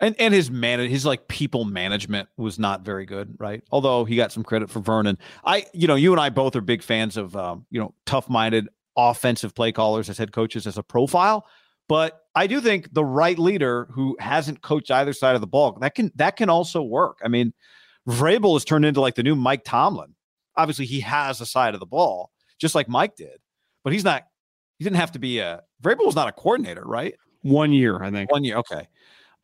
[0.00, 3.62] And and his man his like people management was not very good, right?
[3.70, 5.16] Although he got some credit for Vernon.
[5.44, 8.68] I you know, you and I both are big fans of um, you know, tough-minded
[8.96, 11.46] offensive play callers as head coaches as a profile,
[11.88, 15.78] but I do think the right leader who hasn't coached either side of the ball,
[15.80, 17.18] that can that can also work.
[17.24, 17.54] I mean,
[18.08, 20.14] Vrabel has turned into like the new Mike Tomlin.
[20.56, 23.38] Obviously, he has a side of the ball, just like Mike did,
[23.84, 24.24] but he's not.
[24.78, 25.62] He didn't have to be a.
[25.82, 27.14] Vrabel was not a coordinator, right?
[27.42, 28.30] One year, I think.
[28.30, 28.88] One year, okay.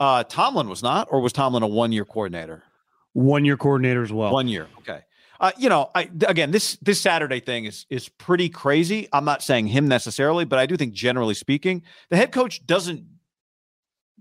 [0.03, 2.65] Uh, Tomlin was not, or was Tomlin a one-year coordinator?
[3.13, 4.33] One year coordinator as well.
[4.33, 5.03] One year, okay.
[5.39, 9.09] Uh, you know, I again this this Saturday thing is is pretty crazy.
[9.13, 13.05] I'm not saying him necessarily, but I do think generally speaking, the head coach doesn't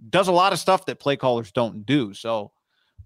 [0.07, 2.13] does a lot of stuff that play callers don't do.
[2.13, 2.51] So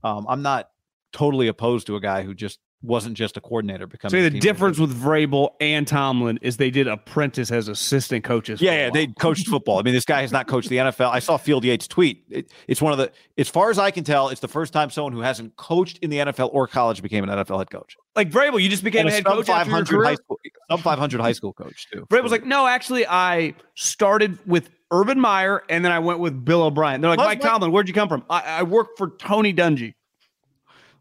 [0.04, 0.70] um, I'm not
[1.14, 4.12] totally opposed to a guy who just wasn't just a coordinator becoming.
[4.12, 8.62] So the difference with Vrabel and Tomlin is they did apprentice as assistant coaches.
[8.62, 9.80] Yeah, yeah, they coached football.
[9.80, 11.10] I mean, this guy has not coached the NFL.
[11.12, 12.24] I saw Field Yates tweet.
[12.30, 14.90] It, it's one of the, as far as I can tell, it's the first time
[14.90, 17.96] someone who hasn't coached in the NFL or college became an NFL head coach.
[18.16, 18.62] like Vrabel.
[18.62, 20.04] You just became And a head coach after your 500 career.
[20.06, 20.40] high school,
[20.72, 22.06] sub 500 high school coach too.
[22.10, 26.64] Vrabel's like, no, actually, I started with Urban Meyer and then I went with Bill
[26.64, 27.02] O'Brien.
[27.02, 28.24] They're like, Mike- Tomlin, where'd you come from?
[28.30, 29.94] I, I worked for Tony Dungy.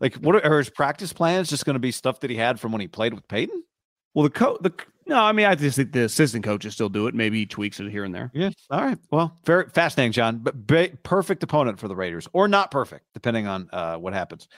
[0.01, 1.49] Like, what are, are his practice plans?
[1.49, 3.63] Just going to be stuff that he had from when he played with Peyton?
[4.15, 4.73] Well, the coach, the
[5.07, 7.15] no, I mean, I just think the assistant coaches still do it.
[7.15, 8.31] Maybe he tweaks it here and there.
[8.33, 8.51] Yeah.
[8.71, 8.99] All right.
[9.11, 10.39] Well, very fascinating, John.
[10.39, 14.49] But ba- perfect opponent for the Raiders, or not perfect, depending on uh, what happens.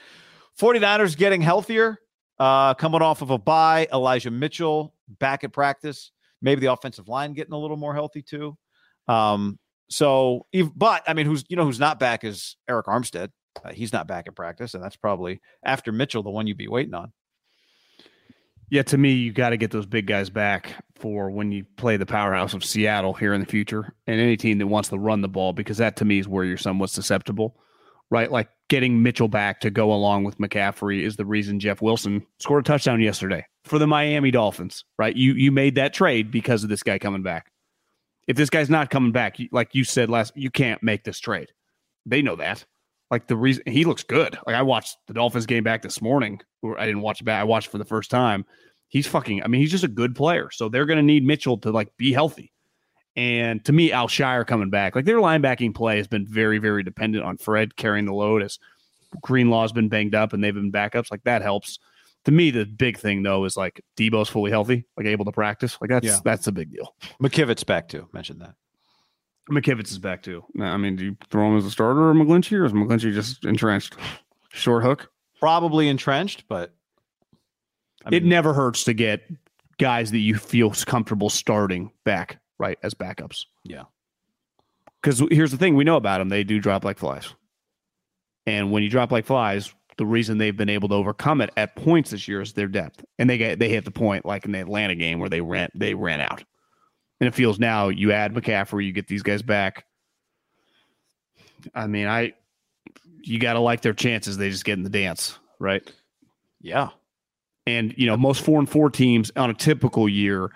[0.60, 1.98] 49ers getting healthier,
[2.38, 3.88] uh, coming off of a bye.
[3.92, 6.12] Elijah Mitchell back at practice.
[6.40, 8.56] Maybe the offensive line getting a little more healthy too.
[9.08, 10.46] Um, so,
[10.76, 13.30] but I mean, who's you know who's not back is Arik Armstead.
[13.64, 16.68] Uh, he's not back at practice, and that's probably after Mitchell the one you'd be
[16.68, 17.12] waiting on.
[18.68, 21.96] Yeah, to me, you got to get those big guys back for when you play
[21.96, 25.20] the powerhouse of Seattle here in the future, and any team that wants to run
[25.20, 27.56] the ball, because that to me is where you're somewhat susceptible,
[28.10, 28.30] right?
[28.30, 32.66] Like getting Mitchell back to go along with McCaffrey is the reason Jeff Wilson scored
[32.66, 35.14] a touchdown yesterday for the Miami Dolphins, right?
[35.14, 37.52] You you made that trade because of this guy coming back.
[38.26, 41.52] If this guy's not coming back, like you said last, you can't make this trade.
[42.04, 42.64] They know that.
[43.10, 44.36] Like the reason he looks good.
[44.46, 46.40] Like I watched the Dolphins game back this morning.
[46.62, 47.40] Or I didn't watch it back.
[47.40, 48.44] I watched it for the first time.
[48.88, 49.42] He's fucking.
[49.42, 50.48] I mean, he's just a good player.
[50.52, 52.52] So they're going to need Mitchell to like be healthy.
[53.14, 57.24] And to me, Al-Shaair coming back, like their linebacking play has been very, very dependent
[57.24, 58.58] on Fred carrying the load as
[59.24, 61.10] Greenlaw's been banged up and they've been backups.
[61.10, 61.78] Like that helps.
[62.26, 65.78] To me, the big thing though is like Debo's fully healthy, like able to practice.
[65.80, 66.18] Like that's Yeah.
[66.24, 66.94] that's a big deal.
[67.22, 68.08] McKivitz's back too.
[68.12, 68.54] Mentioned that.
[69.50, 70.44] McKivitz is back too.
[70.60, 73.44] I mean, do you throw him as a starter or McGlinchey, or is McGlinchey just
[73.44, 73.94] entrenched?
[74.50, 75.10] Short hook.
[75.38, 76.74] Probably entrenched, but
[78.04, 79.22] I it never hurts to get
[79.78, 83.44] guys that you feel comfortable starting back, right, as backups.
[83.64, 83.84] Yeah.
[85.02, 87.32] Because here's the thing we know about them: they do drop like flies,
[88.46, 91.76] and when you drop like flies, the reason they've been able to overcome it at
[91.76, 94.52] points this year is their depth, and they get they hit the point like in
[94.52, 96.42] the Atlanta game where they ran they ran out,
[97.20, 99.84] and it feels now you add McCaffrey, you get these guys back.
[101.74, 102.34] I mean, I
[103.22, 104.36] you got to like their chances.
[104.36, 105.82] They just get in the dance, right?
[106.66, 106.90] yeah.
[107.66, 110.50] And you know, most four and four teams on a typical year,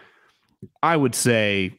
[0.83, 1.79] I would say,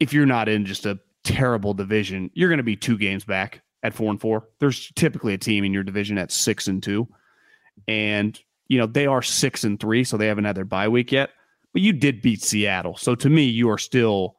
[0.00, 3.62] if you're not in just a terrible division, you're going to be two games back
[3.82, 4.48] at four and four.
[4.58, 7.08] There's typically a team in your division at six and two,
[7.88, 11.12] and you know they are six and three, so they haven't had their bye week
[11.12, 11.30] yet.
[11.76, 14.36] But you did beat Seattle, so to me, you are still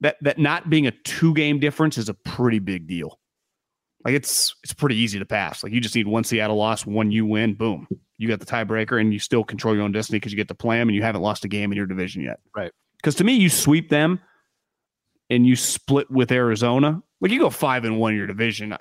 [0.00, 3.20] that that not being a two game difference is a pretty big deal.
[4.04, 5.62] Like it's it's pretty easy to pass.
[5.62, 7.86] Like you just need one Seattle loss, one you win, boom,
[8.18, 10.56] you got the tiebreaker, and you still control your own destiny because you get to
[10.56, 12.40] play them, and you haven't lost a game in your division yet.
[12.52, 12.72] Right.
[12.96, 14.18] Because to me, you sweep them,
[15.30, 17.00] and you split with Arizona.
[17.20, 18.76] Like you go five and one in your division.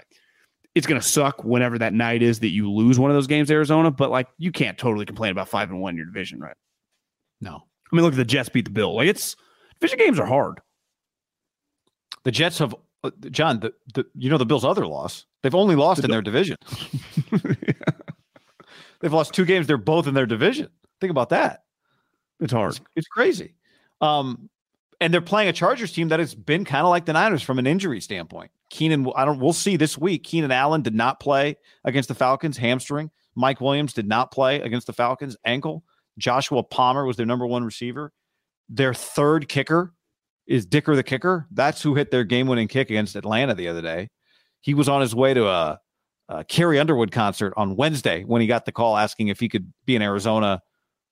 [0.74, 3.92] It's gonna suck whenever that night is that you lose one of those games, Arizona.
[3.92, 6.58] But like you can't totally complain about five and one in your division, right?
[7.40, 7.62] No.
[7.92, 8.96] I mean, look at the Jets beat the Bill.
[8.96, 9.36] Like it's
[9.80, 10.60] division games are hard.
[12.24, 13.60] The Jets have uh, John.
[13.60, 15.26] The, the you know the Bills' other loss.
[15.44, 16.58] They've only lost in their division.
[19.00, 19.68] They've lost two games.
[19.68, 20.70] They're both in their division.
[21.00, 21.64] Think about that.
[22.40, 22.72] It's hard.
[22.72, 23.54] It's, it's crazy.
[24.02, 24.50] Um,
[25.00, 27.60] and they're playing a Chargers team that has been kind of like the Niners from
[27.60, 28.52] an injury standpoint.
[28.70, 29.40] Keenan, I don't.
[29.40, 30.24] We'll see this week.
[30.24, 33.12] Keenan Allen did not play against the Falcons, hamstring.
[33.36, 35.84] Mike Williams did not play against the Falcons, ankle.
[36.18, 38.12] Joshua Palmer was their number one receiver.
[38.70, 39.94] Their third kicker
[40.48, 41.48] is Dicker the kicker.
[41.52, 44.10] That's who hit their game-winning kick against Atlanta the other day.
[44.62, 45.80] He was on his way to a,
[46.30, 49.72] a Carrie Underwood concert on Wednesday when he got the call asking if he could
[49.86, 50.62] be in Arizona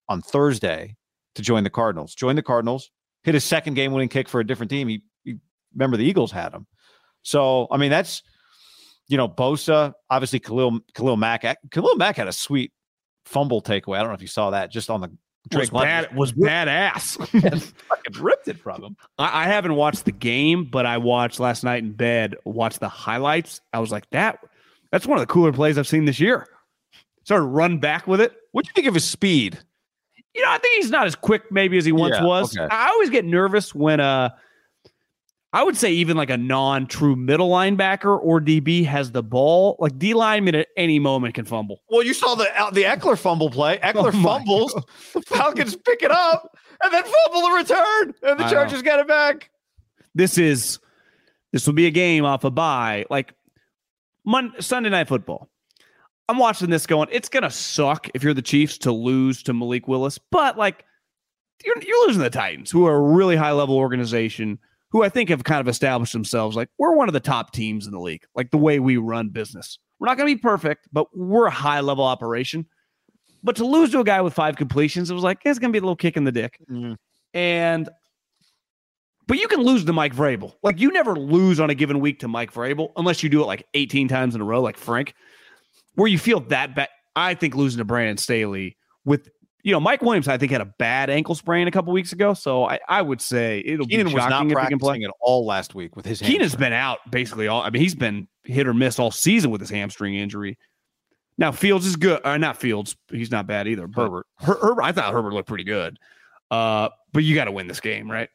[0.09, 0.95] on Thursday
[1.35, 2.15] to join the Cardinals.
[2.15, 2.91] Join the Cardinals,
[3.23, 4.87] hit his second game-winning kick for a different team.
[4.87, 5.35] He, he
[5.73, 6.67] remember the Eagles had him.
[7.23, 8.21] So I mean that's
[9.07, 11.43] you know Bosa, obviously Khalil Khalil Mack.
[11.71, 12.71] Khalil Mack had a sweet
[13.25, 13.97] fumble takeaway.
[13.97, 16.03] I don't know if you saw that just on the was Drake London.
[16.05, 16.15] bad.
[16.15, 17.73] Was badass.
[18.21, 18.97] Ripped it from him.
[19.17, 22.35] I, I haven't watched the game, but I watched last night in bed.
[22.45, 23.59] Watched the highlights.
[23.73, 24.39] I was like, that.
[24.91, 26.47] That's one of the cooler plays I've seen this year.
[27.23, 28.33] started run back with it.
[28.51, 29.57] What do you think of his speed?
[30.33, 32.57] You know, I think he's not as quick maybe as he once Yeah, was.
[32.57, 32.67] okay.
[32.73, 34.29] I always get nervous when uh
[35.53, 39.75] I would say even like a non-true middle linebacker or DB has the ball.
[39.77, 41.81] Like D lineman at any moment can fumble.
[41.89, 43.77] Well, you saw the uh, the Ekeler fumble play.
[43.83, 44.73] Ekeler Oh fumbles,
[45.13, 48.53] the Falcons pick it up, and then fumble the return, and the I know.
[48.53, 49.51] Chargers get it back.
[50.15, 50.79] This is
[51.51, 53.05] this will be a game off a bye.
[53.11, 53.35] Like
[54.25, 55.49] Mon- Sunday night football.
[56.29, 59.87] I'm watching this going, it's gonna suck if you're the Chiefs to lose to Malik
[59.87, 60.85] Willis, but like
[61.63, 64.57] you're, you're losing the Titans, who are a really high level organization,
[64.93, 67.85] who I think have kind of established themselves like we're one of the top teams
[67.87, 69.79] in the league, like the way we run business.
[69.99, 72.65] We're not gonna be perfect, but we're a high level operation.
[73.43, 75.79] But to lose to a guy with five completions, it was like it's gonna be
[75.79, 76.59] a little kick in the dick.
[76.69, 76.95] Mhm.
[77.33, 77.89] And
[79.25, 80.53] but you can lose to Mike Vrabel.
[80.63, 83.45] Like you never lose on a given week to Mike Vrabel unless you do it
[83.47, 85.15] like 18 times in a row, like Frank,
[85.95, 86.89] where you feel that bad.
[87.15, 89.29] I think losing to Brandon Staley with,
[89.63, 92.33] you know, Mike Williams, I think had a bad ankle sprain a couple weeks ago.
[92.33, 95.01] So I, I would say it'll Keenan be was not shocking if he can play.
[95.03, 96.19] at all last week with his.
[96.21, 97.61] Keenan's been out basically all.
[97.61, 100.57] I mean, he's been hit or miss all season with his hamstring injury.
[101.37, 102.21] Now Fields is good.
[102.25, 102.97] Uh, not Fields.
[103.09, 103.87] He's not bad either.
[103.93, 104.27] Herbert.
[104.39, 104.83] Her, Herbert.
[104.83, 105.97] I thought Herbert looked pretty good.
[106.51, 108.29] Uh, but you got to win this game, right?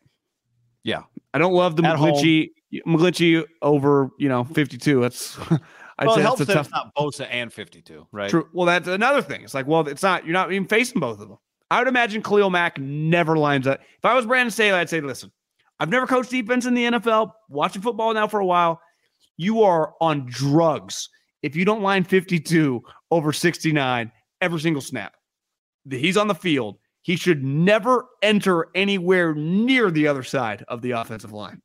[0.83, 1.03] Yeah.
[1.35, 1.83] I don't love the.
[1.83, 2.51] McGlinchey
[2.87, 5.01] McGlinchey over you know fifty two.
[5.01, 5.39] That's
[5.99, 6.67] I'd well, say it that's helps a that tough.
[6.67, 8.31] it's not Bosa and fifty-two, right?
[8.31, 8.49] True.
[8.53, 9.43] Well, that's another thing.
[9.43, 10.25] It's like, well, it's not.
[10.25, 11.39] You're not even facing both of them.
[11.71, 13.81] I would imagine Khalil Mack never lines up.
[13.81, 15.31] If I was Brandon Staley, I'd say, listen,
[15.81, 17.33] I've never coached defense in the NFL.
[17.49, 18.81] Watching football now for a while.
[19.37, 21.09] You are on drugs
[21.43, 25.15] if you don't line 52 over 69 every single snap.
[25.89, 26.79] He's on the field.
[27.03, 31.63] He should never enter anywhere near the other side of the offensive line.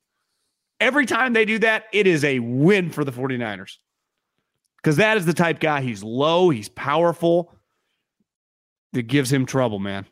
[0.80, 3.76] Every time they do that, it is a win for the 49ers
[4.84, 5.80] because that is the type guy.
[5.80, 7.50] He's low, he's powerful.
[8.92, 10.06] That gives him trouble, man.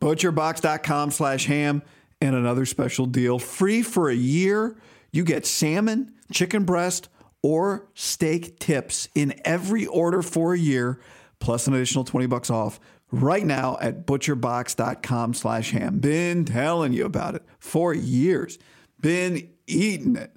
[0.00, 1.82] Butcherbox.com slash ham
[2.20, 3.38] and another special deal.
[3.38, 4.76] Free for a year.
[5.12, 7.08] You get salmon, chicken breast,
[7.40, 11.00] or steak tips in every order for a year,
[11.38, 12.80] plus an additional 20 bucks off
[13.12, 16.00] right now at butcherbox.com slash ham.
[16.00, 18.58] Been telling you about it for years.
[19.00, 20.36] Been eating it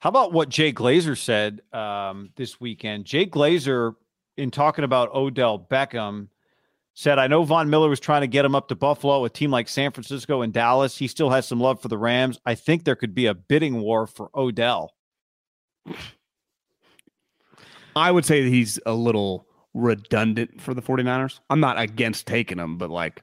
[0.00, 3.04] How about what Jay Glazer said um, this weekend?
[3.04, 3.94] Jay Glazer,
[4.38, 6.28] in talking about Odell Beckham,
[6.94, 9.50] said, I know Von Miller was trying to get him up to Buffalo, a team
[9.50, 10.96] like San Francisco and Dallas.
[10.96, 12.40] He still has some love for the Rams.
[12.46, 14.94] I think there could be a bidding war for Odell.
[17.94, 21.40] I would say that he's a little redundant for the 49ers.
[21.50, 23.22] I'm not against taking him, but like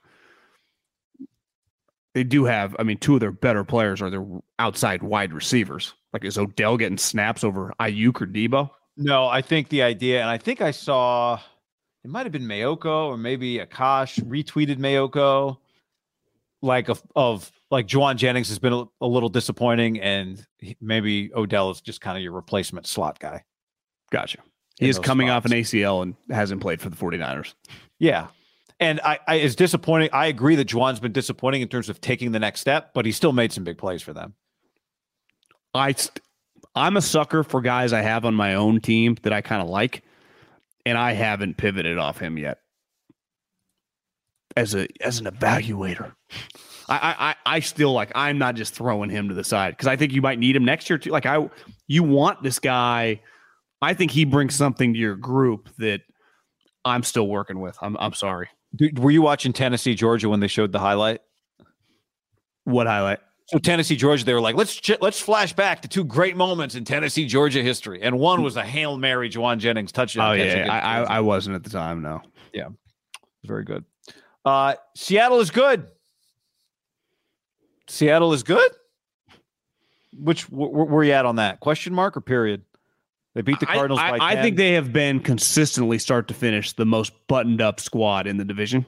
[2.13, 4.25] they do have, I mean, two of their better players are their
[4.59, 5.93] outside wide receivers.
[6.13, 8.69] Like, is Odell getting snaps over Aiyuk or Deebo?
[8.95, 11.39] No, I think the idea, and I think I saw
[12.03, 15.57] it might have been Maiocco or maybe Akash retweeted Maiocco,
[16.61, 20.45] like of, of like Jauan Jennings has been a, a little disappointing, and
[20.79, 23.43] maybe Odell is just kind of your replacement slot guy.
[24.09, 24.39] Gotcha.
[24.79, 25.45] He is coming spots.
[25.45, 27.55] off an ACL and hasn't played for the 49ers.
[27.99, 28.27] Yeah.
[28.79, 30.09] And I, I is disappointing.
[30.13, 33.11] I agree that Jauan's been disappointing in terms of taking the next step, but he
[33.11, 34.35] still made some big plays for them.
[35.73, 35.95] I
[36.75, 39.67] I'm a sucker for guys I have on my own team that I kind of
[39.67, 40.03] like,
[40.85, 42.59] and I haven't pivoted off him yet.
[44.55, 46.13] As a as an evaluator,
[46.89, 49.95] I I I still like I'm not just throwing him to the side because I
[49.95, 51.11] think you might need him next year too.
[51.11, 51.49] Like I,
[51.87, 53.21] you want this guy
[53.81, 56.01] I think he brings something to your group that
[56.83, 57.77] I'm still working with.
[57.81, 58.49] I'm I'm sorry.
[58.75, 61.21] Dude, were you watching Tennessee Georgia when they showed the highlight?
[62.63, 63.19] What highlight?
[63.47, 66.75] So Tennessee Georgia, they were like, let's ch- let's flash back to two great moments
[66.75, 70.31] in Tennessee Georgia history, and one was a hail mary Jauan Jennings touchdown.
[70.31, 72.01] Oh yeah, I, I, I wasn't at the time.
[72.01, 72.21] No.
[72.53, 72.69] Yeah,
[73.45, 73.85] very good.
[74.43, 75.87] Uh, Seattle is good.
[77.87, 78.69] Seattle is good.
[80.13, 81.61] Which wh- where, where you at on that?
[81.61, 82.63] Question mark or period?
[83.33, 83.99] They beat the Cardinals.
[84.01, 87.79] I, I, I think they have been consistently start to finish the most buttoned up
[87.79, 88.85] squad in the division.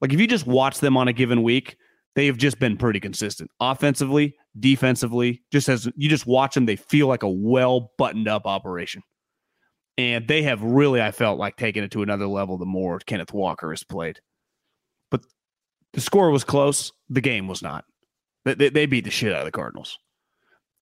[0.00, 1.76] Like if you just watch them on a given week,
[2.16, 5.42] they have just been pretty consistent offensively, defensively.
[5.52, 9.02] Just as you just watch them, they feel like a well buttoned up operation.
[9.98, 13.32] And they have really, I felt like taken it to another level the more Kenneth
[13.32, 14.18] Walker has played.
[15.10, 15.24] But
[15.92, 16.92] the score was close.
[17.08, 17.84] The game was not.
[18.44, 19.98] They, they beat the shit out of the Cardinals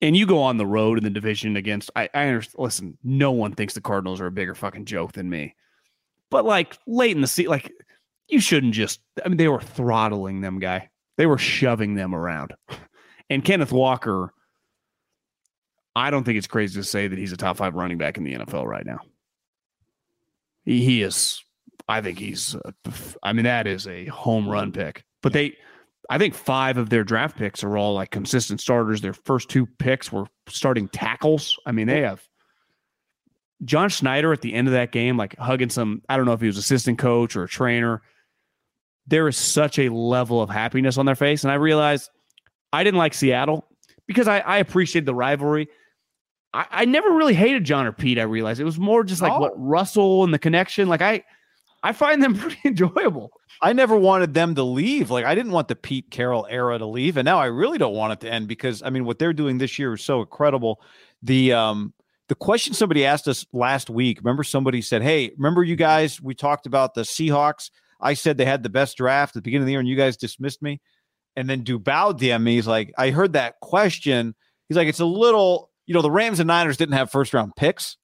[0.05, 3.33] and you go on the road in the division against I, I understand listen, no
[3.33, 5.55] one thinks the Cardinals are a bigger fucking joke than me.
[6.31, 7.73] But like late in the season, like
[8.29, 10.91] you shouldn't just I mean, they were throttling them, guy.
[11.17, 12.55] They were shoving them around.
[13.31, 14.33] And Kenneth Walker,
[15.97, 18.25] I don't think it's crazy to say that he's a top five running back in
[18.25, 18.99] the NFL right now.
[20.65, 21.43] He, he is,
[21.89, 22.73] I think he's, uh,
[23.23, 25.05] I mean, that is a home run pick.
[25.23, 25.57] But they,
[26.11, 29.01] I think five of their draft picks are all like consistent starters.
[29.01, 31.59] Their first two picks were starting tackles.
[31.65, 32.23] I mean, they have
[33.65, 36.41] John Schneider at the end of that game, like hugging some, I don't know if
[36.41, 38.03] he was assistant coach or a trainer.
[39.07, 41.45] There is such a level of happiness on their face.
[41.45, 42.11] And I realized
[42.73, 43.67] I didn't like Seattle
[44.07, 45.69] because I, I appreciated the rivalry.
[46.53, 48.61] I, I, never really hated John or Pete, I realized.
[48.61, 49.41] It was more just like oh.
[49.41, 50.89] what Russell and the connection.
[50.89, 51.25] Like I
[51.83, 53.31] I find them pretty enjoyable.
[53.61, 55.11] I never wanted them to leave.
[55.11, 57.95] Like I didn't want the Pete Carroll era to leave, and now I really don't
[57.95, 60.81] want it to end because I mean what they're doing this year is so incredible.
[61.23, 61.93] The um
[62.29, 64.19] the question somebody asked us last week.
[64.23, 66.21] Remember, somebody said, "Hey, remember you guys?
[66.21, 67.71] We talked about the Seahawks.
[68.01, 69.97] I said they had the best draft at the beginning of the year, and you
[69.97, 70.81] guys dismissed me."
[71.37, 72.55] And then Dubal DM me.
[72.57, 74.35] He's like, "I heard that question."
[74.69, 77.57] He's like, "It's a little, you know, the Rams and Niners didn't have first round
[77.57, 77.97] picks.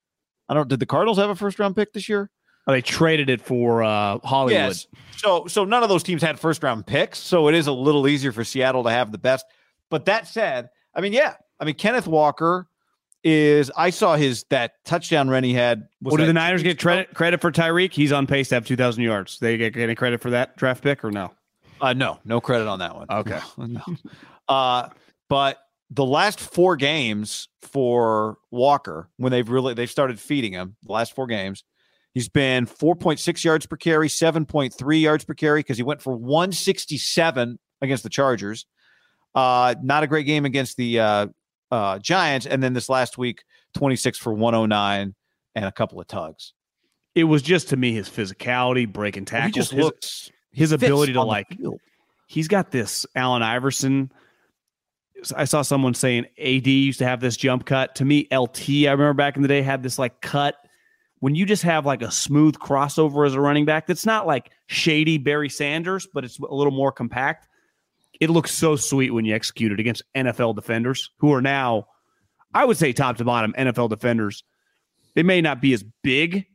[0.48, 0.68] I don't.
[0.68, 2.30] Did the Cardinals have a first round pick this year?"
[2.66, 4.52] Oh, they traded it for uh, Hollywood.
[4.52, 4.86] Yes.
[5.16, 8.06] So so none of those teams had first round picks, so it is a little
[8.06, 9.44] easier for Seattle to have the best.
[9.90, 12.68] But that said, I mean, yeah, I mean Kenneth Walker
[13.24, 13.70] is.
[13.76, 15.88] I saw his that touchdown run he had.
[16.02, 17.92] Well, do the Niners get credit credit for Tyreek?
[17.92, 19.38] He's on pace to have two thousand yards.
[19.38, 21.32] They get any credit for that draft pick or no?
[21.80, 23.06] Uh, no, no credit on that one.
[23.10, 23.82] Okay, no.
[24.48, 24.88] Uh,
[25.28, 25.58] but
[25.90, 31.14] the last four games for Walker, when they've really they've started feeding him, the last
[31.14, 31.64] four games,
[32.14, 37.58] He's been 4.6 yards per carry, 7.3 yards per carry because he went for 167
[37.80, 38.66] against the Chargers.
[39.34, 41.26] Uh, not a great game against the uh,
[41.70, 42.46] uh, Giants.
[42.46, 43.44] And then this last week,
[43.74, 45.14] 26 for 109
[45.54, 46.52] and a couple of tugs.
[47.14, 49.46] It was just to me his physicality, breaking tackles.
[49.46, 51.46] He just looks his, his ability to like.
[52.28, 54.12] He's got this Allen Iverson.
[55.36, 57.96] I saw someone saying AD used to have this jump cut.
[57.96, 60.54] To me, LT, I remember back in the day, had this like cut
[61.20, 64.50] when you just have like a smooth crossover as a running back that's not like
[64.66, 67.48] shady Barry Sanders, but it's a little more compact.
[68.20, 71.86] It looks so sweet when you execute it against NFL defenders who are now,
[72.54, 74.44] I would say, top to bottom NFL defenders.
[75.14, 76.46] They may not be as big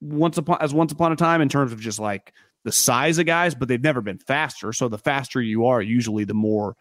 [0.00, 2.32] once upon as once upon a time in terms of just like
[2.64, 4.72] the size of guys, but they've never been faster.
[4.72, 6.76] So the faster you are, usually the more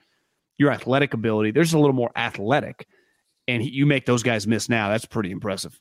[0.58, 1.52] your athletic ability.
[1.52, 2.88] There's a little more athletic,
[3.48, 4.90] and he, you make those guys miss now.
[4.90, 5.80] That's pretty impressive.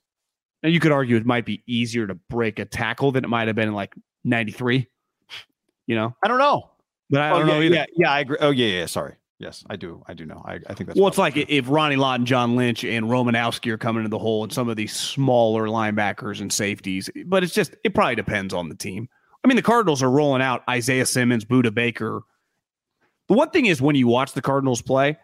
[0.62, 3.48] And you could argue it might be easier to break a tackle than it might
[3.48, 3.94] have been in like
[4.24, 4.86] '93.
[5.86, 6.70] You know, I don't know.
[7.10, 7.74] But I oh, don't yeah, know either.
[7.74, 8.36] yeah, yeah, I agree.
[8.40, 8.86] Oh, yeah, yeah.
[8.86, 9.14] Sorry.
[9.38, 10.02] Yes, I do.
[10.06, 10.42] I do know.
[10.46, 13.70] I, I think that's Well, it's like if Ronnie Lott and John Lynch and Romanowski
[13.70, 17.52] are coming into the hole and some of these smaller linebackers and safeties, but it's
[17.52, 19.08] just, it probably depends on the team.
[19.44, 22.22] I mean, the Cardinals are rolling out Isaiah Simmons, Budda Baker.
[23.28, 25.18] The one thing is when you watch the Cardinals play,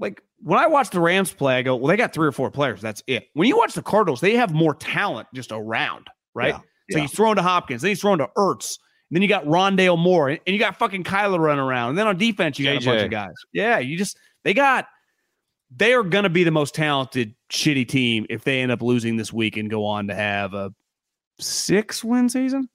[0.00, 2.50] like when I watch the Rams play, I go, well, they got three or four
[2.50, 2.80] players.
[2.80, 3.28] That's it.
[3.34, 6.54] When you watch the Cardinals, they have more talent just around, right?
[6.54, 6.58] Yeah,
[6.90, 7.00] So yeah.
[7.02, 8.78] he's throwing to Hopkins, then he's throwing to Ertz,
[9.10, 11.90] and then you got Rondale Moore, and you got fucking Kyler running around.
[11.90, 13.34] And then on defense, you got a bunch of guys.
[13.52, 14.86] Yeah, you just they got
[15.74, 19.16] they are going to be the most talented shitty team if they end up losing
[19.16, 20.72] this week and go on to have a
[21.38, 22.68] six win season.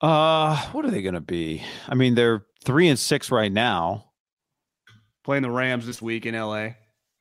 [0.00, 1.62] Uh, what are they going to be?
[1.88, 4.10] I mean, they're three and six right now.
[5.24, 6.70] Playing the Rams this week in LA.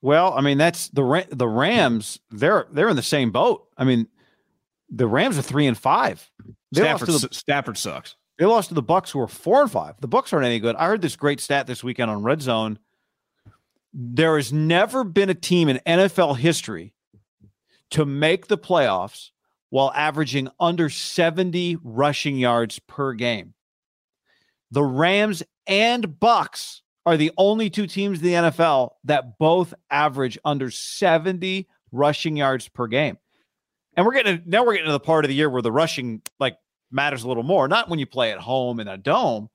[0.02, 2.20] Well, I mean, that's the the Rams.
[2.32, 3.68] They're they're in the same boat.
[3.78, 4.08] I mean,
[4.90, 6.30] the Rams are three and five.
[6.76, 8.16] They Stafford, lost to the Stafford sucks.
[8.38, 9.96] they lost to the Bucs, who are four and five.
[10.00, 10.76] The Bucs aren't any good.
[10.76, 12.80] I heard this great stat this weekend on Red Zone.
[13.94, 16.94] There has never been a team in NFL history
[17.92, 19.32] to make the playoffs
[19.70, 23.54] while averaging under 70 rushing yards per game.
[24.72, 30.38] The Rams and Bucs are the only two teams in the NFL that both average
[30.44, 33.18] under 70 rushing yards per game.
[33.96, 36.22] And we're getting now we're getting to the part of the year where the rushing
[36.40, 36.58] like
[36.92, 37.68] matters a little more.
[37.68, 39.50] Not when you play at home in a dome,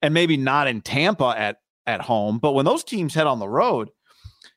[0.00, 3.48] and maybe not in Tampa at at home, but when those teams head on the
[3.48, 3.90] road,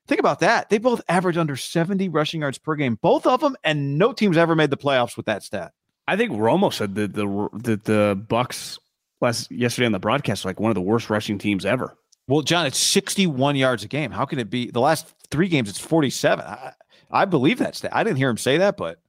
[0.07, 0.69] think about that.
[0.69, 4.37] They both average under 70 rushing yards per game, both of them, and no team's
[4.37, 5.73] ever made the playoffs with that stat.
[6.07, 8.77] I think Romo said that the that the Bucs
[9.21, 11.97] last yesterday on the broadcast like one of the worst rushing teams ever.
[12.27, 14.11] Well, John, it's 61 yards a game.
[14.11, 14.71] How can it be?
[14.71, 16.43] The last three games, it's 47.
[16.43, 16.73] I,
[17.11, 17.91] I believe that stat.
[17.93, 18.99] I didn't hear him say that, but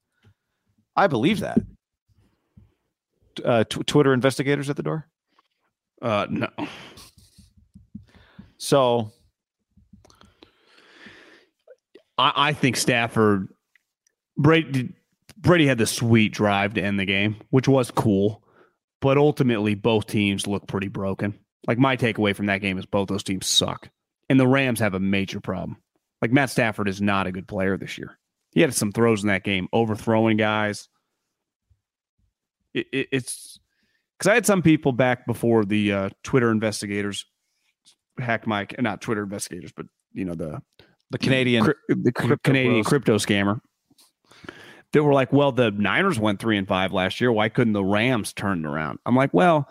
[0.94, 1.58] I believe that.
[3.44, 5.08] Uh, tw- Twitter investigators at the door.
[6.02, 6.48] Uh, no,
[8.58, 9.12] So
[12.18, 13.48] I, I think Stafford
[14.36, 14.94] Brady
[15.36, 18.42] Brady had the sweet drive to end the game, which was cool,
[19.00, 21.38] but ultimately both teams look pretty broken.
[21.66, 23.88] Like my takeaway from that game is both those teams suck,
[24.28, 25.76] and the Rams have a major problem.
[26.22, 28.18] Like Matt Stafford is not a good player this year.
[28.52, 30.88] He had some throws in that game, overthrowing guys.
[32.76, 33.58] It, it, it's
[34.18, 37.24] because I had some people back before the uh, Twitter investigators
[38.18, 40.60] hacked my not Twitter investigators, but you know the
[41.10, 42.86] the Canadian cri- the crypto Canadian bros.
[42.86, 43.60] crypto scammer
[44.92, 47.32] that were like, well, the Niners went three and five last year.
[47.32, 48.98] Why couldn't the Rams turn it around?
[49.06, 49.68] I'm like, well,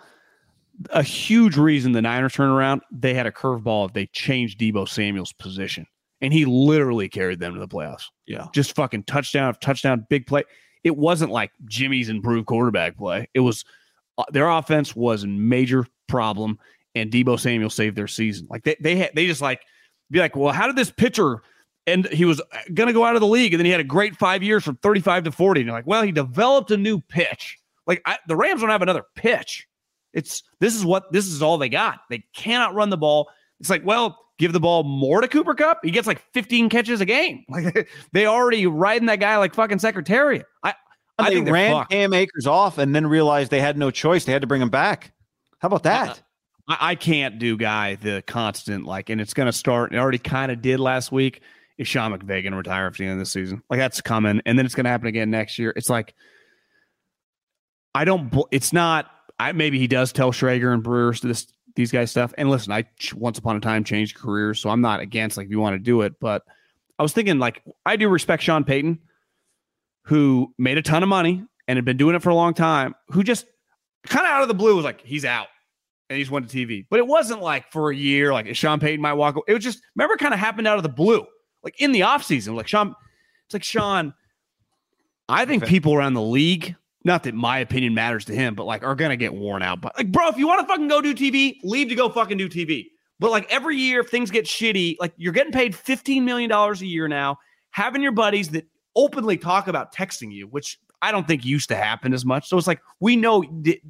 [0.89, 3.88] a huge reason the Niners turned around, they had a curveball.
[3.88, 5.86] If they changed Deebo Samuel's position,
[6.22, 8.06] and he literally carried them to the playoffs.
[8.26, 8.47] Yeah.
[8.53, 10.43] Just fucking touchdown, touchdown, big play.
[10.86, 13.28] It wasn't like Jimmy's improved quarterback play.
[13.34, 13.66] It was
[14.18, 16.60] uh, their offense was a major problem,
[16.94, 18.48] and Deebo Samuel saved their season.
[18.50, 19.64] Like they they had, they just like
[20.12, 21.42] be like, well, how did this pitcher?
[21.88, 22.42] And he was
[22.74, 24.64] going to go out of the league, and then he had a great five years
[24.64, 25.62] from 35 to 40.
[25.62, 27.60] And you're like, well, he developed a new pitch.
[27.86, 29.68] Like I, the Rams don't have another pitch.
[30.14, 32.02] It's this is what this is all they got.
[32.10, 33.30] They cannot run the ball.
[33.60, 35.80] It's like, well, give the ball more to Cooper Kupp.
[35.84, 37.46] He gets like 15 catches a game.
[37.50, 40.46] Like they already riding that guy like fucking secretariat.
[40.64, 40.74] I
[41.18, 41.92] I they think ran fucked.
[41.92, 44.26] Cam Akers off and then realized they had no choice.
[44.26, 45.14] They had to bring him back.
[45.60, 46.10] How about that?
[46.10, 46.14] Uh,
[46.68, 49.94] I, I can't do guy the constant like, and it's going to start.
[49.94, 51.42] It already kind of did last week.
[51.78, 53.62] Is Sean McVay going to retire at the end of the season?
[53.70, 55.74] Like that's coming, and then it's going to happen again next year.
[55.76, 56.14] It's like
[57.94, 58.34] I don't.
[58.52, 59.10] It's not.
[59.40, 62.34] I maybe he does tell Schrager and Brewers this these guys stuff.
[62.38, 65.51] And listen, I once upon a time changed careers, so I'm not against like if
[65.51, 66.19] you want to do it.
[66.19, 66.43] But
[66.97, 68.99] I was thinking like I do respect Sean Payton,
[70.03, 72.95] who made a ton of money and had been doing it for a long time.
[73.09, 73.45] Who just
[74.07, 75.47] kind of out of the blue was like he's out
[76.09, 76.86] and he just went to TV.
[76.89, 79.36] But it wasn't like for a year, like Sean Payton might walk.
[79.47, 81.26] It was just remember, kind of happened out of the blue,
[81.63, 82.55] like in the offseason.
[82.55, 82.95] Like Sean,
[83.45, 84.13] it's like Sean.
[85.28, 86.76] I think people around the league,
[87.06, 89.80] not that my opinion matters to him, but like are gonna get worn out.
[89.80, 92.38] But like, bro, if you want to fucking go do TV, leave to go fucking
[92.38, 92.88] do TV.
[93.20, 96.82] But like every year, if things get shitty, like you're getting paid fifteen million dollars
[96.82, 97.38] a year now,
[97.72, 101.76] having your buddies that openly talk about texting you, which I don't think used to
[101.76, 102.49] happen as much.
[102.49, 103.43] So it's like we know.
[103.64, 103.82] th-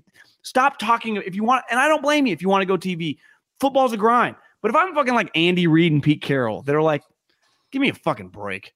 [0.43, 2.78] Stop talking if you want, and I don't blame you if you want to go
[2.78, 3.18] TV.
[3.59, 4.36] Football's a grind.
[4.61, 7.01] But if I'm fucking like Andy Reid and Pete Carroll, they're like,
[7.72, 8.74] give me a fucking break.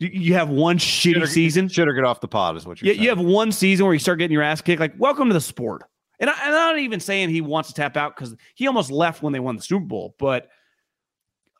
[0.00, 1.68] You, have one shitty season.
[1.68, 3.02] Should have get off the pod is what you're Yeah, saying.
[3.02, 4.80] you have one season where you start getting your ass kicked.
[4.80, 5.82] Like, welcome to the sport.
[6.18, 8.90] And, I, and I'm not even saying he wants to tap out because he almost
[8.90, 10.14] left when they won the Super Bowl.
[10.18, 10.48] But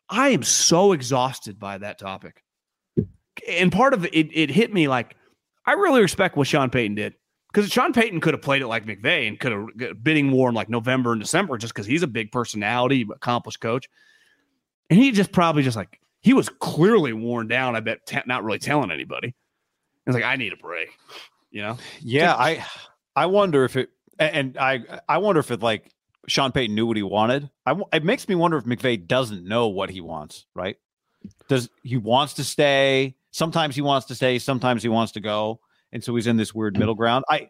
[0.09, 2.43] I am so exhausted by that topic.
[3.47, 5.15] And part of it, it, it hit me like
[5.65, 7.13] I really respect what Sean Payton did
[7.53, 10.55] because Sean Payton could have played it like McVay and could have bidding war in
[10.55, 13.87] like November and December just because he's a big personality, accomplished coach.
[14.89, 17.75] And he just probably just like he was clearly worn down.
[17.75, 19.35] I bet t- not really telling anybody.
[20.05, 20.89] It's like I need a break.
[21.51, 21.77] You know?
[22.01, 22.65] Yeah, I
[23.15, 25.91] I wonder if it and I I wonder if it like
[26.27, 27.49] Sean Payton knew what he wanted.
[27.65, 30.45] I it makes me wonder if McVay doesn't know what he wants.
[30.55, 30.77] Right?
[31.49, 33.15] Does he wants to stay?
[33.31, 34.39] Sometimes he wants to stay.
[34.39, 35.59] Sometimes he wants to go,
[35.91, 37.25] and so he's in this weird middle ground.
[37.29, 37.49] I,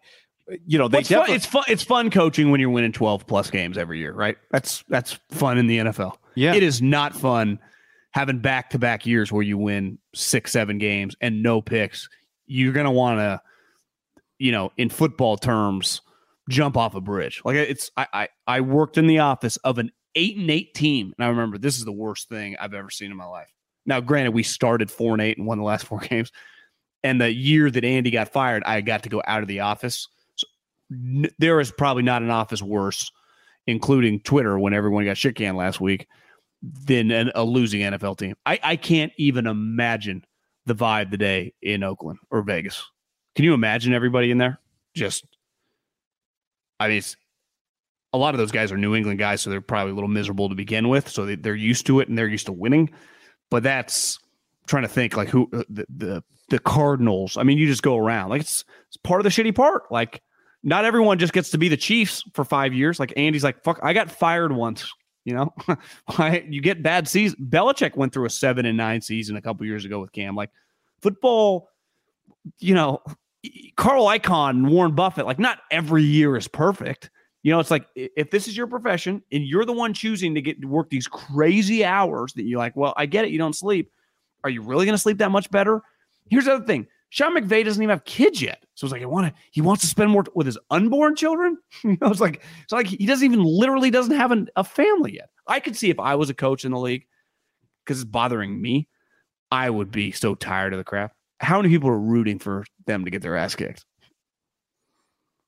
[0.65, 1.63] you know, they fun- it's fun.
[1.67, 4.37] It's fun coaching when you're winning 12 plus games every year, right?
[4.51, 6.17] That's that's fun in the NFL.
[6.35, 6.53] Yeah.
[6.53, 7.59] it is not fun
[8.11, 12.09] having back to back years where you win six, seven games and no picks.
[12.45, 13.41] You're gonna want to,
[14.39, 16.01] you know, in football terms,
[16.49, 17.41] jump off a bridge.
[17.45, 21.13] Like it's, I, I, I worked in the office of an eight and eight team,
[21.17, 23.47] and I remember this is the worst thing I've ever seen in my life.
[23.85, 26.31] Now, granted, we started four and eight and won the last four games.
[27.03, 30.07] And the year that Andy got fired, I got to go out of the office.
[30.35, 30.47] So
[30.91, 33.11] n- there is probably not an office worse,
[33.65, 36.07] including Twitter when everyone got shit canned last week,
[36.61, 38.35] than an, a losing NFL team.
[38.45, 40.23] I, I can't even imagine
[40.65, 42.83] the vibe today in Oakland or Vegas.
[43.35, 44.59] Can you imagine everybody in there?
[44.93, 45.25] Just,
[46.79, 47.01] I mean,
[48.13, 50.49] a lot of those guys are New England guys, so they're probably a little miserable
[50.49, 51.09] to begin with.
[51.09, 52.91] So they, they're used to it and they're used to winning.
[53.49, 54.19] But that's
[54.63, 57.37] I'm trying to think like who uh, the, the the Cardinals.
[57.37, 59.91] I mean, you just go around like it's it's part of the shitty part.
[59.91, 60.21] Like
[60.63, 62.99] not everyone just gets to be the Chiefs for five years.
[62.99, 64.91] Like Andy's like fuck, I got fired once.
[65.23, 65.53] You know,
[66.47, 67.47] you get bad season.
[67.49, 70.35] Belichick went through a seven and nine season a couple years ago with Cam.
[70.35, 70.49] Like
[71.01, 71.69] football,
[72.59, 73.01] you know,
[73.75, 75.25] Carl Icahn, Warren Buffett.
[75.25, 77.11] Like not every year is perfect.
[77.43, 80.41] You know, it's like if this is your profession and you're the one choosing to
[80.41, 83.55] get to work these crazy hours that you're like, well, I get it, you don't
[83.55, 83.91] sleep.
[84.43, 85.81] Are you really going to sleep that much better?
[86.29, 89.05] Here's the other thing: Sean McVay doesn't even have kids yet, so it's like I
[89.05, 89.41] want to.
[89.51, 91.57] He wants to spend more t- with his unborn children.
[91.83, 95.15] you know, it's like it's like he doesn't even literally doesn't have an, a family
[95.15, 95.29] yet.
[95.45, 97.05] I could see if I was a coach in the league
[97.83, 98.87] because it's bothering me,
[99.51, 101.13] I would be so tired of the crap.
[101.41, 103.83] How many people are rooting for them to get their ass kicked?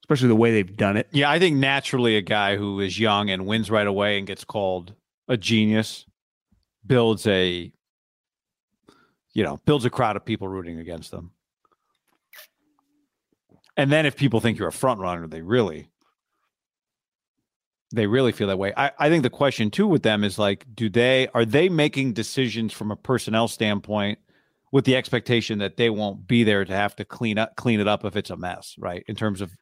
[0.04, 1.08] Especially the way they've done it.
[1.12, 4.44] Yeah, I think naturally a guy who is young and wins right away and gets
[4.44, 4.94] called
[5.30, 6.06] a genius
[6.86, 7.72] builds a
[9.34, 11.32] you know, builds a crowd of people rooting against them.
[13.76, 15.90] And then if people think you're a front runner, they really
[17.94, 18.74] they really feel that way.
[18.76, 22.14] I, I think the question too with them is like, do they are they making
[22.14, 24.18] decisions from a personnel standpoint
[24.72, 27.88] with the expectation that they won't be there to have to clean up clean it
[27.88, 29.04] up if it's a mess, right?
[29.08, 29.56] In terms of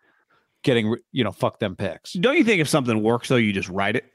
[0.64, 2.14] getting you know, fuck them picks.
[2.14, 4.06] Don't you think if something works though, you just write it?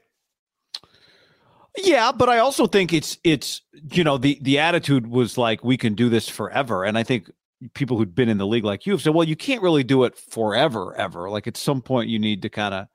[1.77, 5.77] Yeah, but I also think it's it's you know the the attitude was like we
[5.77, 7.29] can do this forever, and I think
[7.73, 10.03] people who'd been in the league like you have said, well, you can't really do
[10.03, 11.29] it forever, ever.
[11.29, 12.87] Like at some point, you need to kind of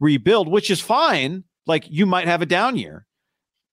[0.00, 1.44] rebuild, which is fine.
[1.66, 3.06] Like you might have a down year,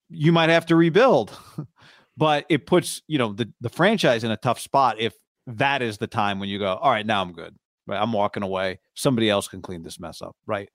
[0.09, 1.37] you might have to rebuild,
[2.17, 5.13] but it puts you know the the franchise in a tough spot if
[5.47, 7.55] that is the time when you go, all right, now I'm good,
[7.87, 7.99] right?
[7.99, 8.79] I'm walking away.
[8.93, 10.69] Somebody else can clean this mess up, right?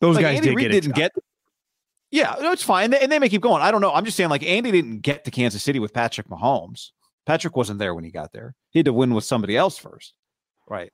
[0.00, 0.96] Those Like, guys Andy did get didn't it.
[0.96, 1.12] get.
[2.10, 3.62] Yeah, no, it's fine, and they may keep going.
[3.62, 3.92] I don't know.
[3.92, 6.90] I'm just saying, like Andy didn't get to Kansas City with Patrick Mahomes.
[7.26, 8.54] Patrick wasn't there when he got there.
[8.70, 10.14] He had to win with somebody else first,
[10.68, 10.92] right?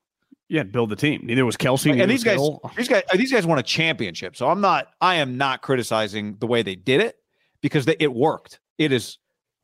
[0.48, 1.22] Yeah, build the team.
[1.24, 1.90] Neither was Kelsey.
[1.90, 2.40] and these guys,
[2.76, 4.34] these guys, these guys won a championship.
[4.36, 7.16] So I'm not, I am not criticizing the way they did it
[7.60, 8.60] because they, it worked.
[8.78, 9.18] It is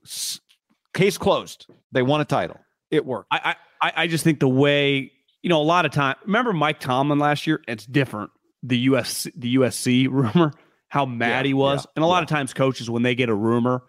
[0.05, 0.41] s-
[0.93, 1.67] case closed.
[1.93, 2.59] They won a title.
[2.91, 3.29] It worked.
[3.31, 5.11] I, I I just think the way
[5.43, 6.17] you know a lot of time.
[6.25, 7.63] Remember Mike Tomlin last year?
[7.67, 8.31] It's different.
[8.63, 10.53] The US the USC rumor,
[10.89, 12.23] how mad Yeah, he was, yeah, and a lot yeah.
[12.25, 13.83] of times coaches when they get a rumor,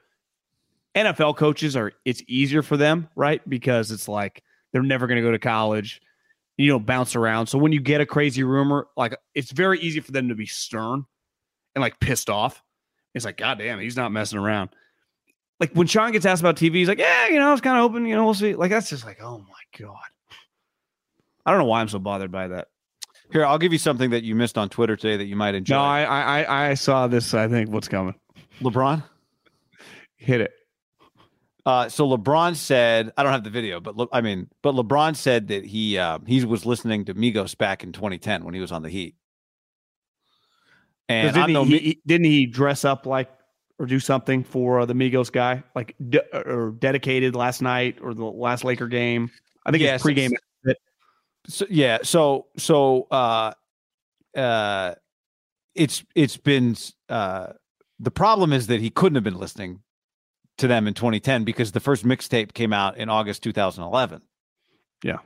[0.96, 3.48] NFL coaches are it's easier for them, right?
[3.48, 6.02] Because it's like they're never going to go to college.
[6.58, 7.48] You don't bounce around.
[7.48, 10.46] So when you get a crazy rumor, like it's very easy for them to be
[10.46, 11.04] stern
[11.76, 12.64] and like pissed off.
[13.14, 14.70] It's like, God damn, he's not messing around.
[15.60, 17.78] Like when Sean gets asked about TV, he's like, Yeah, you know, I was kind
[17.78, 18.56] of open, you know, we'll see.
[18.56, 19.96] Like that's just like, oh my God.
[21.46, 22.70] I don't know why I'm so bothered by that.
[23.32, 25.76] Here, I'll give you something that you missed on Twitter today that you might enjoy.
[25.76, 27.34] No, I I- I saw this.
[27.34, 28.16] I think what's coming.
[28.62, 29.04] LeBron.
[30.18, 30.52] Hit it.
[31.66, 35.16] Uh, so LeBron said, I don't have the video, but Le- I mean, but LeBron
[35.16, 38.72] said that he uh, he was listening to Migos back in 2010 when he was
[38.72, 39.16] on the Heat.
[41.09, 43.30] And Didn't he, Mi- he- didn't he dress up like
[43.78, 48.13] or do something for uh, the Migos guy, like de- or dedicated last night or
[48.13, 49.30] the last Laker game.
[49.66, 50.32] I think so- pregame.
[51.47, 51.99] So, yeah.
[52.01, 53.51] So so uh
[54.36, 54.95] uh
[55.76, 56.76] it's it's been
[57.09, 57.47] uh
[57.99, 59.82] the problem is that he couldn't have been listening
[60.58, 64.22] to them in 2010 because the first mixtape came out in August 2011.
[65.03, 65.18] Yeah.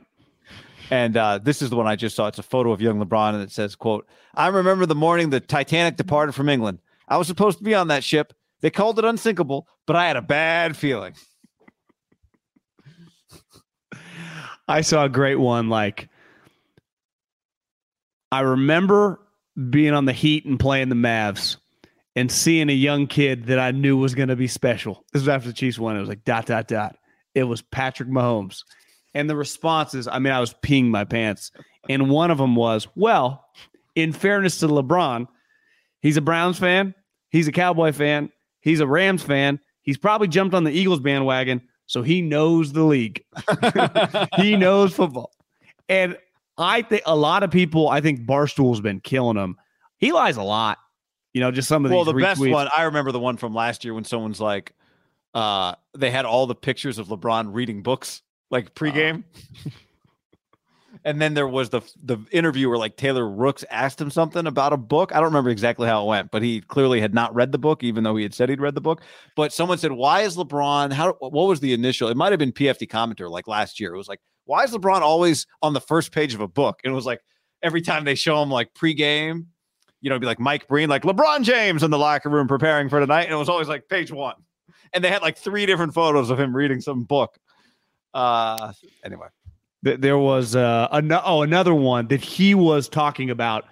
[0.90, 2.26] And uh, this is the one I just saw.
[2.26, 5.38] It's a photo of young LeBron, and it says, "quote I remember the morning the
[5.38, 6.80] Titanic departed from England.
[7.06, 8.32] I was supposed to be on that ship.
[8.60, 11.14] They called it unsinkable, but I had a bad feeling."
[14.68, 15.68] I saw a great one.
[15.68, 16.08] Like,
[18.32, 19.20] I remember
[19.70, 21.56] being on the Heat and playing the Mavs
[22.20, 25.06] and seeing a young kid that I knew was going to be special.
[25.10, 25.96] This was after the Chiefs won.
[25.96, 26.96] It was like dot, dot, dot.
[27.34, 28.62] It was Patrick Mahomes.
[29.14, 31.50] And the responses, I mean, I was peeing my pants.
[31.88, 33.46] And one of them was, well,
[33.94, 35.28] in fairness to LeBron,
[36.00, 36.94] he's a Browns fan,
[37.30, 39.58] he's a Cowboy fan, he's a Rams fan.
[39.80, 43.24] He's probably jumped on the Eagles bandwagon, so he knows the league.
[44.36, 45.32] he knows football.
[45.88, 46.18] And
[46.58, 49.56] I think a lot of people, I think Barstool's been killing him.
[49.96, 50.76] He lies a lot.
[51.32, 53.54] You know, just some of the well, the best one I remember the one from
[53.54, 54.74] last year when someone's like,
[55.34, 59.24] uh, they had all the pictures of LeBron reading books like pregame.
[61.04, 64.72] and then there was the the interview where like Taylor Rooks asked him something about
[64.72, 65.12] a book.
[65.12, 67.84] I don't remember exactly how it went, but he clearly had not read the book,
[67.84, 69.02] even though he had said he'd read the book.
[69.36, 70.92] But someone said, "Why is LeBron?
[70.92, 71.14] How?
[71.20, 72.08] What was the initial?
[72.08, 73.94] It might have been PFT commenter like last year.
[73.94, 76.80] It was like, why is LeBron always on the first page of a book?
[76.82, 77.20] And it was like
[77.62, 79.46] every time they show him like pregame,
[80.00, 82.88] you know, it'd be like Mike Breen, like LeBron James in the locker room preparing
[82.88, 84.34] for tonight, and it was always like page one.
[84.92, 87.38] And they had like three different photos of him reading some book.
[88.14, 88.72] Uh,
[89.04, 89.26] anyway.
[89.82, 93.64] There was uh an- oh another one that he was talking about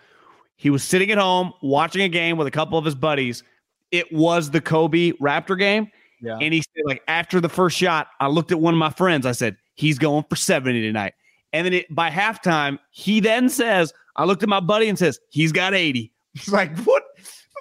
[0.57, 3.43] he was sitting at home watching a game with a couple of his buddies
[3.91, 5.91] it was the kobe raptor game
[6.23, 6.39] Yeah.
[6.41, 9.27] and he said like after the first shot i looked at one of my friends
[9.27, 11.13] i said he's going for 70 tonight
[11.53, 15.21] and then it, by halftime he then says i looked at my buddy and says
[15.29, 17.03] he's got 80 it's like what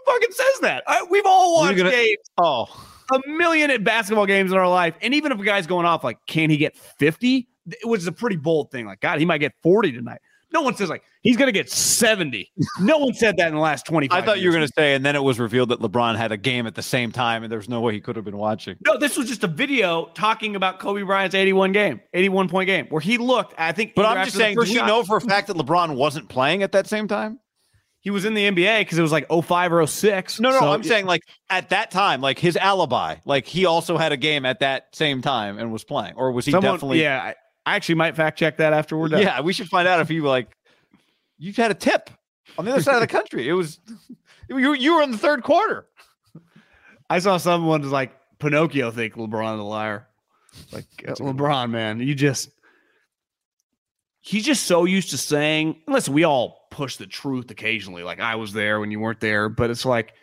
[0.05, 2.65] fucking says that I, we've all watched gonna- games Oh,
[3.13, 4.95] a million at basketball games in our life.
[5.01, 7.47] And even if a guy's going off, like, can he get 50?
[7.69, 8.85] It was a pretty bold thing.
[8.85, 10.19] Like, God, he might get 40 tonight.
[10.53, 12.49] No one says, like, he's going to get 70.
[12.79, 14.93] No one said that in the last 25 I thought you were going to say,
[14.95, 17.51] and then it was revealed that LeBron had a game at the same time, and
[17.51, 18.77] there was no way he could have been watching.
[18.85, 22.85] No, this was just a video talking about Kobe Bryant's 81 game, 81 point game,
[22.87, 25.21] where he looked, I think, But I'm just saying, do we shot- know for a
[25.21, 27.39] fact that LeBron wasn't playing at that same time?
[28.07, 30.39] He was in the NBA because it was like 05 or 06.
[30.39, 33.97] No, no, So I'm saying like at that time, like his alibi, like he also
[33.97, 37.01] had a game at that same time and was playing, or was he someone, definitely?
[37.01, 37.33] yeah,
[37.65, 39.21] I, actually might fact check that after we're done.
[39.23, 39.41] yeah.
[39.41, 40.55] We should find out if he like
[41.37, 42.09] you had a tip
[42.57, 43.49] on the other side of the country.
[43.49, 43.77] It was
[44.47, 44.73] you.
[44.73, 45.85] You were in the third quarter.
[47.09, 50.07] I saw someone was like Pinocchio think LeBron a liar.
[50.71, 52.51] Like uh, LeBron, man, you just
[54.21, 55.81] he's just so used to saying.
[55.89, 58.03] Listen, we all push the truth occasionally.
[58.03, 60.13] Like I was there when you weren't there, but it's like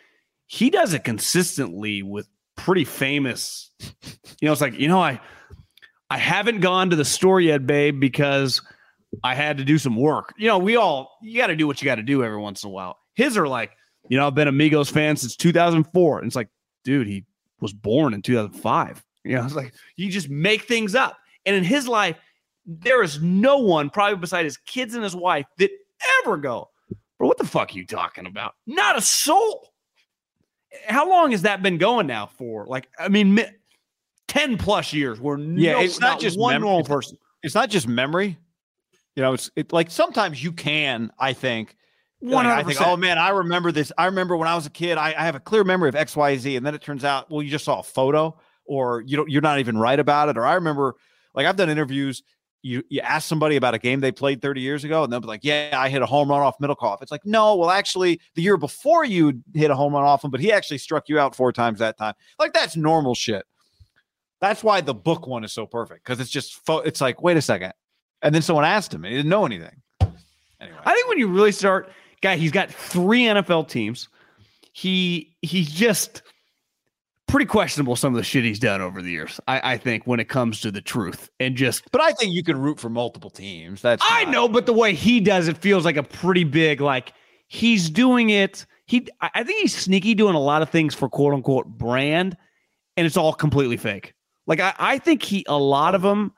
[0.47, 3.71] he does it consistently with pretty famous.
[4.39, 5.19] You know, it's like you know I
[6.09, 8.61] I haven't gone to the store yet, babe, because
[9.21, 10.33] I had to do some work.
[10.37, 12.63] You know, we all you got to do what you got to do every once
[12.63, 12.99] in a while.
[13.15, 13.71] His are like,
[14.07, 16.49] you know, I've been Amigos fan since 2004, and it's like,
[16.85, 17.25] dude, he
[17.59, 19.03] was born in 2005.
[19.25, 21.17] You know, it's like you just make things up.
[21.45, 22.15] And in his life,
[22.65, 25.71] there is no one, probably beside his kids and his wife, that
[26.21, 26.69] ever go,
[27.17, 28.55] bro, what the fuck are you talking about?
[28.65, 29.73] Not a soul.
[30.87, 32.65] How long has that been going now for?
[32.65, 33.47] Like, I mean, mi-
[34.27, 37.17] 10 plus years where Yeah, no, it's not just one mem- normal it's person.
[37.43, 38.37] It's not just memory.
[39.15, 41.11] You know, it's it, like sometimes you can.
[41.17, 41.77] I think.
[42.21, 42.87] like, I think, 100%.
[42.87, 43.91] oh man, I remember this.
[43.97, 44.97] I remember when I was a kid.
[44.97, 47.31] I, I have a clear memory of X, Y, Z, and then it turns out,
[47.31, 49.29] well, you just saw a photo, or you don't.
[49.29, 50.37] You're not even right about it.
[50.37, 50.95] Or I remember,
[51.33, 52.23] like I've done interviews.
[52.65, 55.27] You you ask somebody about a game they played 30 years ago, and they'll be
[55.27, 58.41] like, "Yeah, I hit a home run off Middlekauff." It's like, no, well, actually, the
[58.41, 61.35] year before you hit a home run off him, but he actually struck you out
[61.35, 62.15] four times that time.
[62.39, 63.45] Like that's normal shit.
[64.41, 67.37] That's why the book one is so perfect because it's just fo- it's like, wait
[67.37, 67.73] a second,
[68.23, 69.83] and then someone asked him and he didn't know anything.
[70.59, 71.91] Anyway, I think when you really start,
[72.21, 74.09] guy, he's got three NFL teams.
[74.73, 76.23] He he just
[77.27, 79.39] pretty questionable some of the shit he's done over the years.
[79.47, 82.43] I, I think when it comes to the truth and just but I think you
[82.43, 83.81] can root for multiple teams.
[83.81, 86.81] That's I not- know, but the way he does it feels like a pretty big
[86.81, 87.13] like
[87.47, 88.65] he's doing it.
[88.85, 92.37] He I think he's sneaky doing a lot of things for quote unquote brand,
[92.97, 94.13] and it's all completely fake.
[94.47, 96.31] Like I, I think he a lot of them.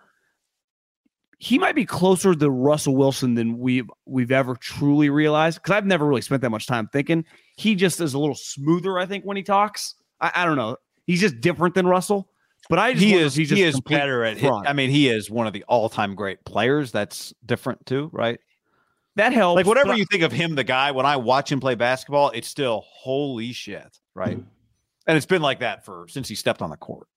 [1.40, 5.62] He might be closer to Russell Wilson than we've we've ever truly realized.
[5.62, 7.26] Because I've never really spent that much time thinking.
[7.58, 9.94] He just is a little smoother, I think, when he talks.
[10.20, 10.78] I, I don't know.
[11.06, 12.30] He's just different than Russell.
[12.70, 14.44] But I just he is he's he is better at.
[14.44, 16.92] I mean, he is one of the all-time great players.
[16.92, 18.40] That's different too, right?
[19.18, 19.58] that helps.
[19.58, 20.92] Like whatever you think of him, the guy.
[20.92, 24.38] When I watch him play basketball, it's still holy shit, right?
[25.08, 27.08] And it's been like that for since he stepped on the court.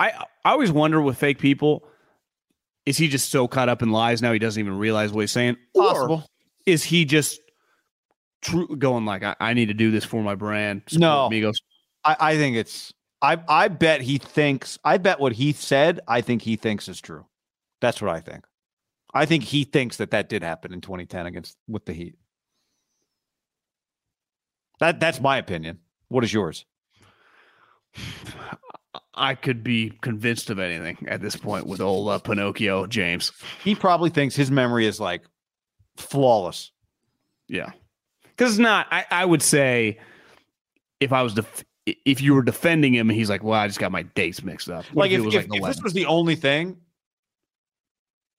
[0.00, 0.10] I
[0.44, 1.86] I always wonder with fake people,
[2.86, 5.32] is he just so caught up in lies now he doesn't even realize what he's
[5.32, 5.56] saying?
[5.74, 6.14] Possible.
[6.14, 6.24] Or
[6.64, 7.40] is he just
[8.42, 10.82] true going like I, I need to do this for my brand?
[10.92, 11.26] No.
[11.26, 11.60] amigos.
[12.04, 12.92] I, I think it's.
[13.20, 14.78] I I bet he thinks.
[14.84, 16.00] I bet what he said.
[16.06, 17.26] I think he thinks is true.
[17.80, 18.44] That's what I think.
[19.14, 22.14] I think he thinks that that did happen in 2010 against with the Heat.
[24.80, 25.78] That that's my opinion.
[26.08, 26.64] What is yours?
[29.14, 33.32] I could be convinced of anything at this point with old uh, Pinocchio James.
[33.64, 35.22] He probably thinks his memory is like
[35.96, 36.70] flawless.
[37.48, 37.72] Yeah,
[38.38, 38.86] because it's not.
[38.90, 39.98] I, I would say
[41.00, 43.80] if I was def- if you were defending him, and he's like, "Well, I just
[43.80, 45.92] got my dates mixed up." What like if, it was if, like if this was
[45.92, 46.78] the only thing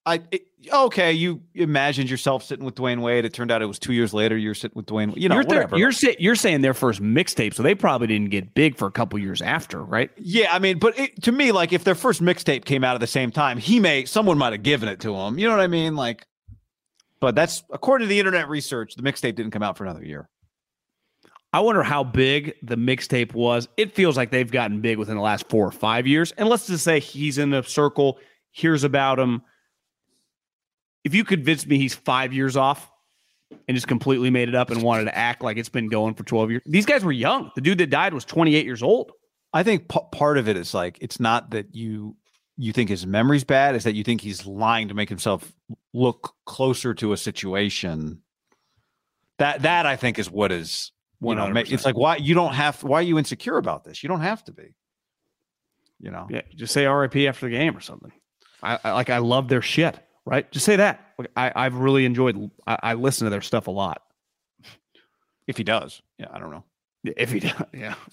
[0.05, 0.41] i it,
[0.73, 4.13] okay you imagined yourself sitting with dwayne wade it turned out it was two years
[4.13, 5.77] later you're sitting with dwayne you know you're, whatever.
[5.77, 9.19] you're you're saying their first mixtape, so they probably didn't get big for a couple
[9.19, 10.09] years after, right?
[10.17, 13.01] yeah i mean but it, to me like if their first mixtape came out at
[13.01, 15.61] the same time he may someone might have given it to him you know what
[15.61, 16.25] i mean like
[17.19, 20.29] but that's according to the internet research the mixtape didn't come out for another year
[21.51, 23.67] I wonder how big the mixtape was.
[23.75, 26.31] It feels like they've gotten big within the last four or five years.
[26.33, 28.19] And let's just say he's in a circle,
[28.51, 29.41] hears about him.
[31.03, 32.91] If you convince me he's five years off
[33.67, 36.23] and just completely made it up and wanted to act like it's been going for
[36.23, 37.49] 12 years, these guys were young.
[37.55, 39.11] The dude that died was 28 years old.
[39.51, 42.15] i think p- part of it is like it's not that you
[42.61, 45.53] you think his memory's bad is that you think he's lying to make himself
[45.93, 48.21] look closer to a situation
[49.37, 50.91] that that i think is what is
[51.21, 51.71] you know, 100%.
[51.71, 54.03] it's like why you don't have why are you insecure about this?
[54.03, 54.73] You don't have to be.
[55.99, 58.11] You know, Yeah, just say RIP after the game or something.
[58.63, 60.49] I, I like I love their shit, right?
[60.49, 61.13] Just say that.
[61.17, 62.49] Like, I I've really enjoyed.
[62.65, 64.01] I, I listen to their stuff a lot.
[65.45, 66.63] if he does, yeah, I don't know.
[67.03, 67.95] If he does, yeah.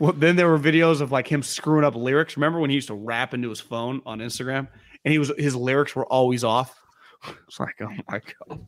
[0.00, 2.36] Well, then there were videos of like him screwing up lyrics.
[2.36, 4.68] Remember when he used to rap into his phone on Instagram,
[5.04, 6.80] and he was his lyrics were always off.
[7.48, 8.64] It's like, oh my god.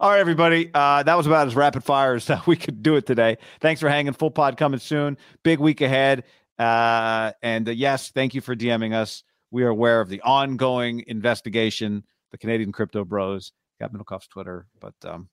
[0.00, 3.06] All right, everybody, uh, that was about as rapid fire as we could do it
[3.06, 3.38] today.
[3.60, 4.14] Thanks for hanging.
[4.14, 5.16] Full pod coming soon.
[5.44, 6.24] Big week ahead.
[6.58, 9.22] Uh, and uh, yes, thank you for DMing us.
[9.52, 12.02] We are aware of the ongoing investigation.
[12.32, 15.28] The Canadian crypto bros got Middlekauff's Twitter, but um,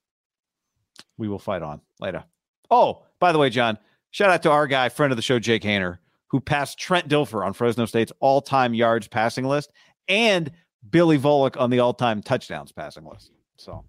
[1.16, 2.24] we will fight on later.
[2.70, 3.78] Oh, by the way, John,
[4.10, 5.96] shout out to our guy, friend of the show, Jake Haener,
[6.28, 9.72] who passed Trent Dilfer on Fresno State's all-time yards passing list
[10.08, 10.52] and
[10.90, 13.30] Billy Volek on the all-time touchdowns passing list.
[13.56, 13.82] So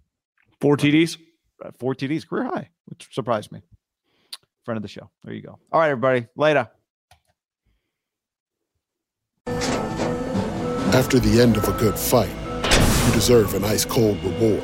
[0.61, 1.17] Four TDs.
[1.65, 3.61] uh, four TDs, career high, which surprised me.
[4.63, 5.09] Friend of the show.
[5.25, 5.59] There you go.
[5.69, 6.27] All right, everybody.
[6.37, 6.69] Later.
[10.95, 12.31] After the end of a good fight,
[13.05, 14.63] you deserve an ice cold reward.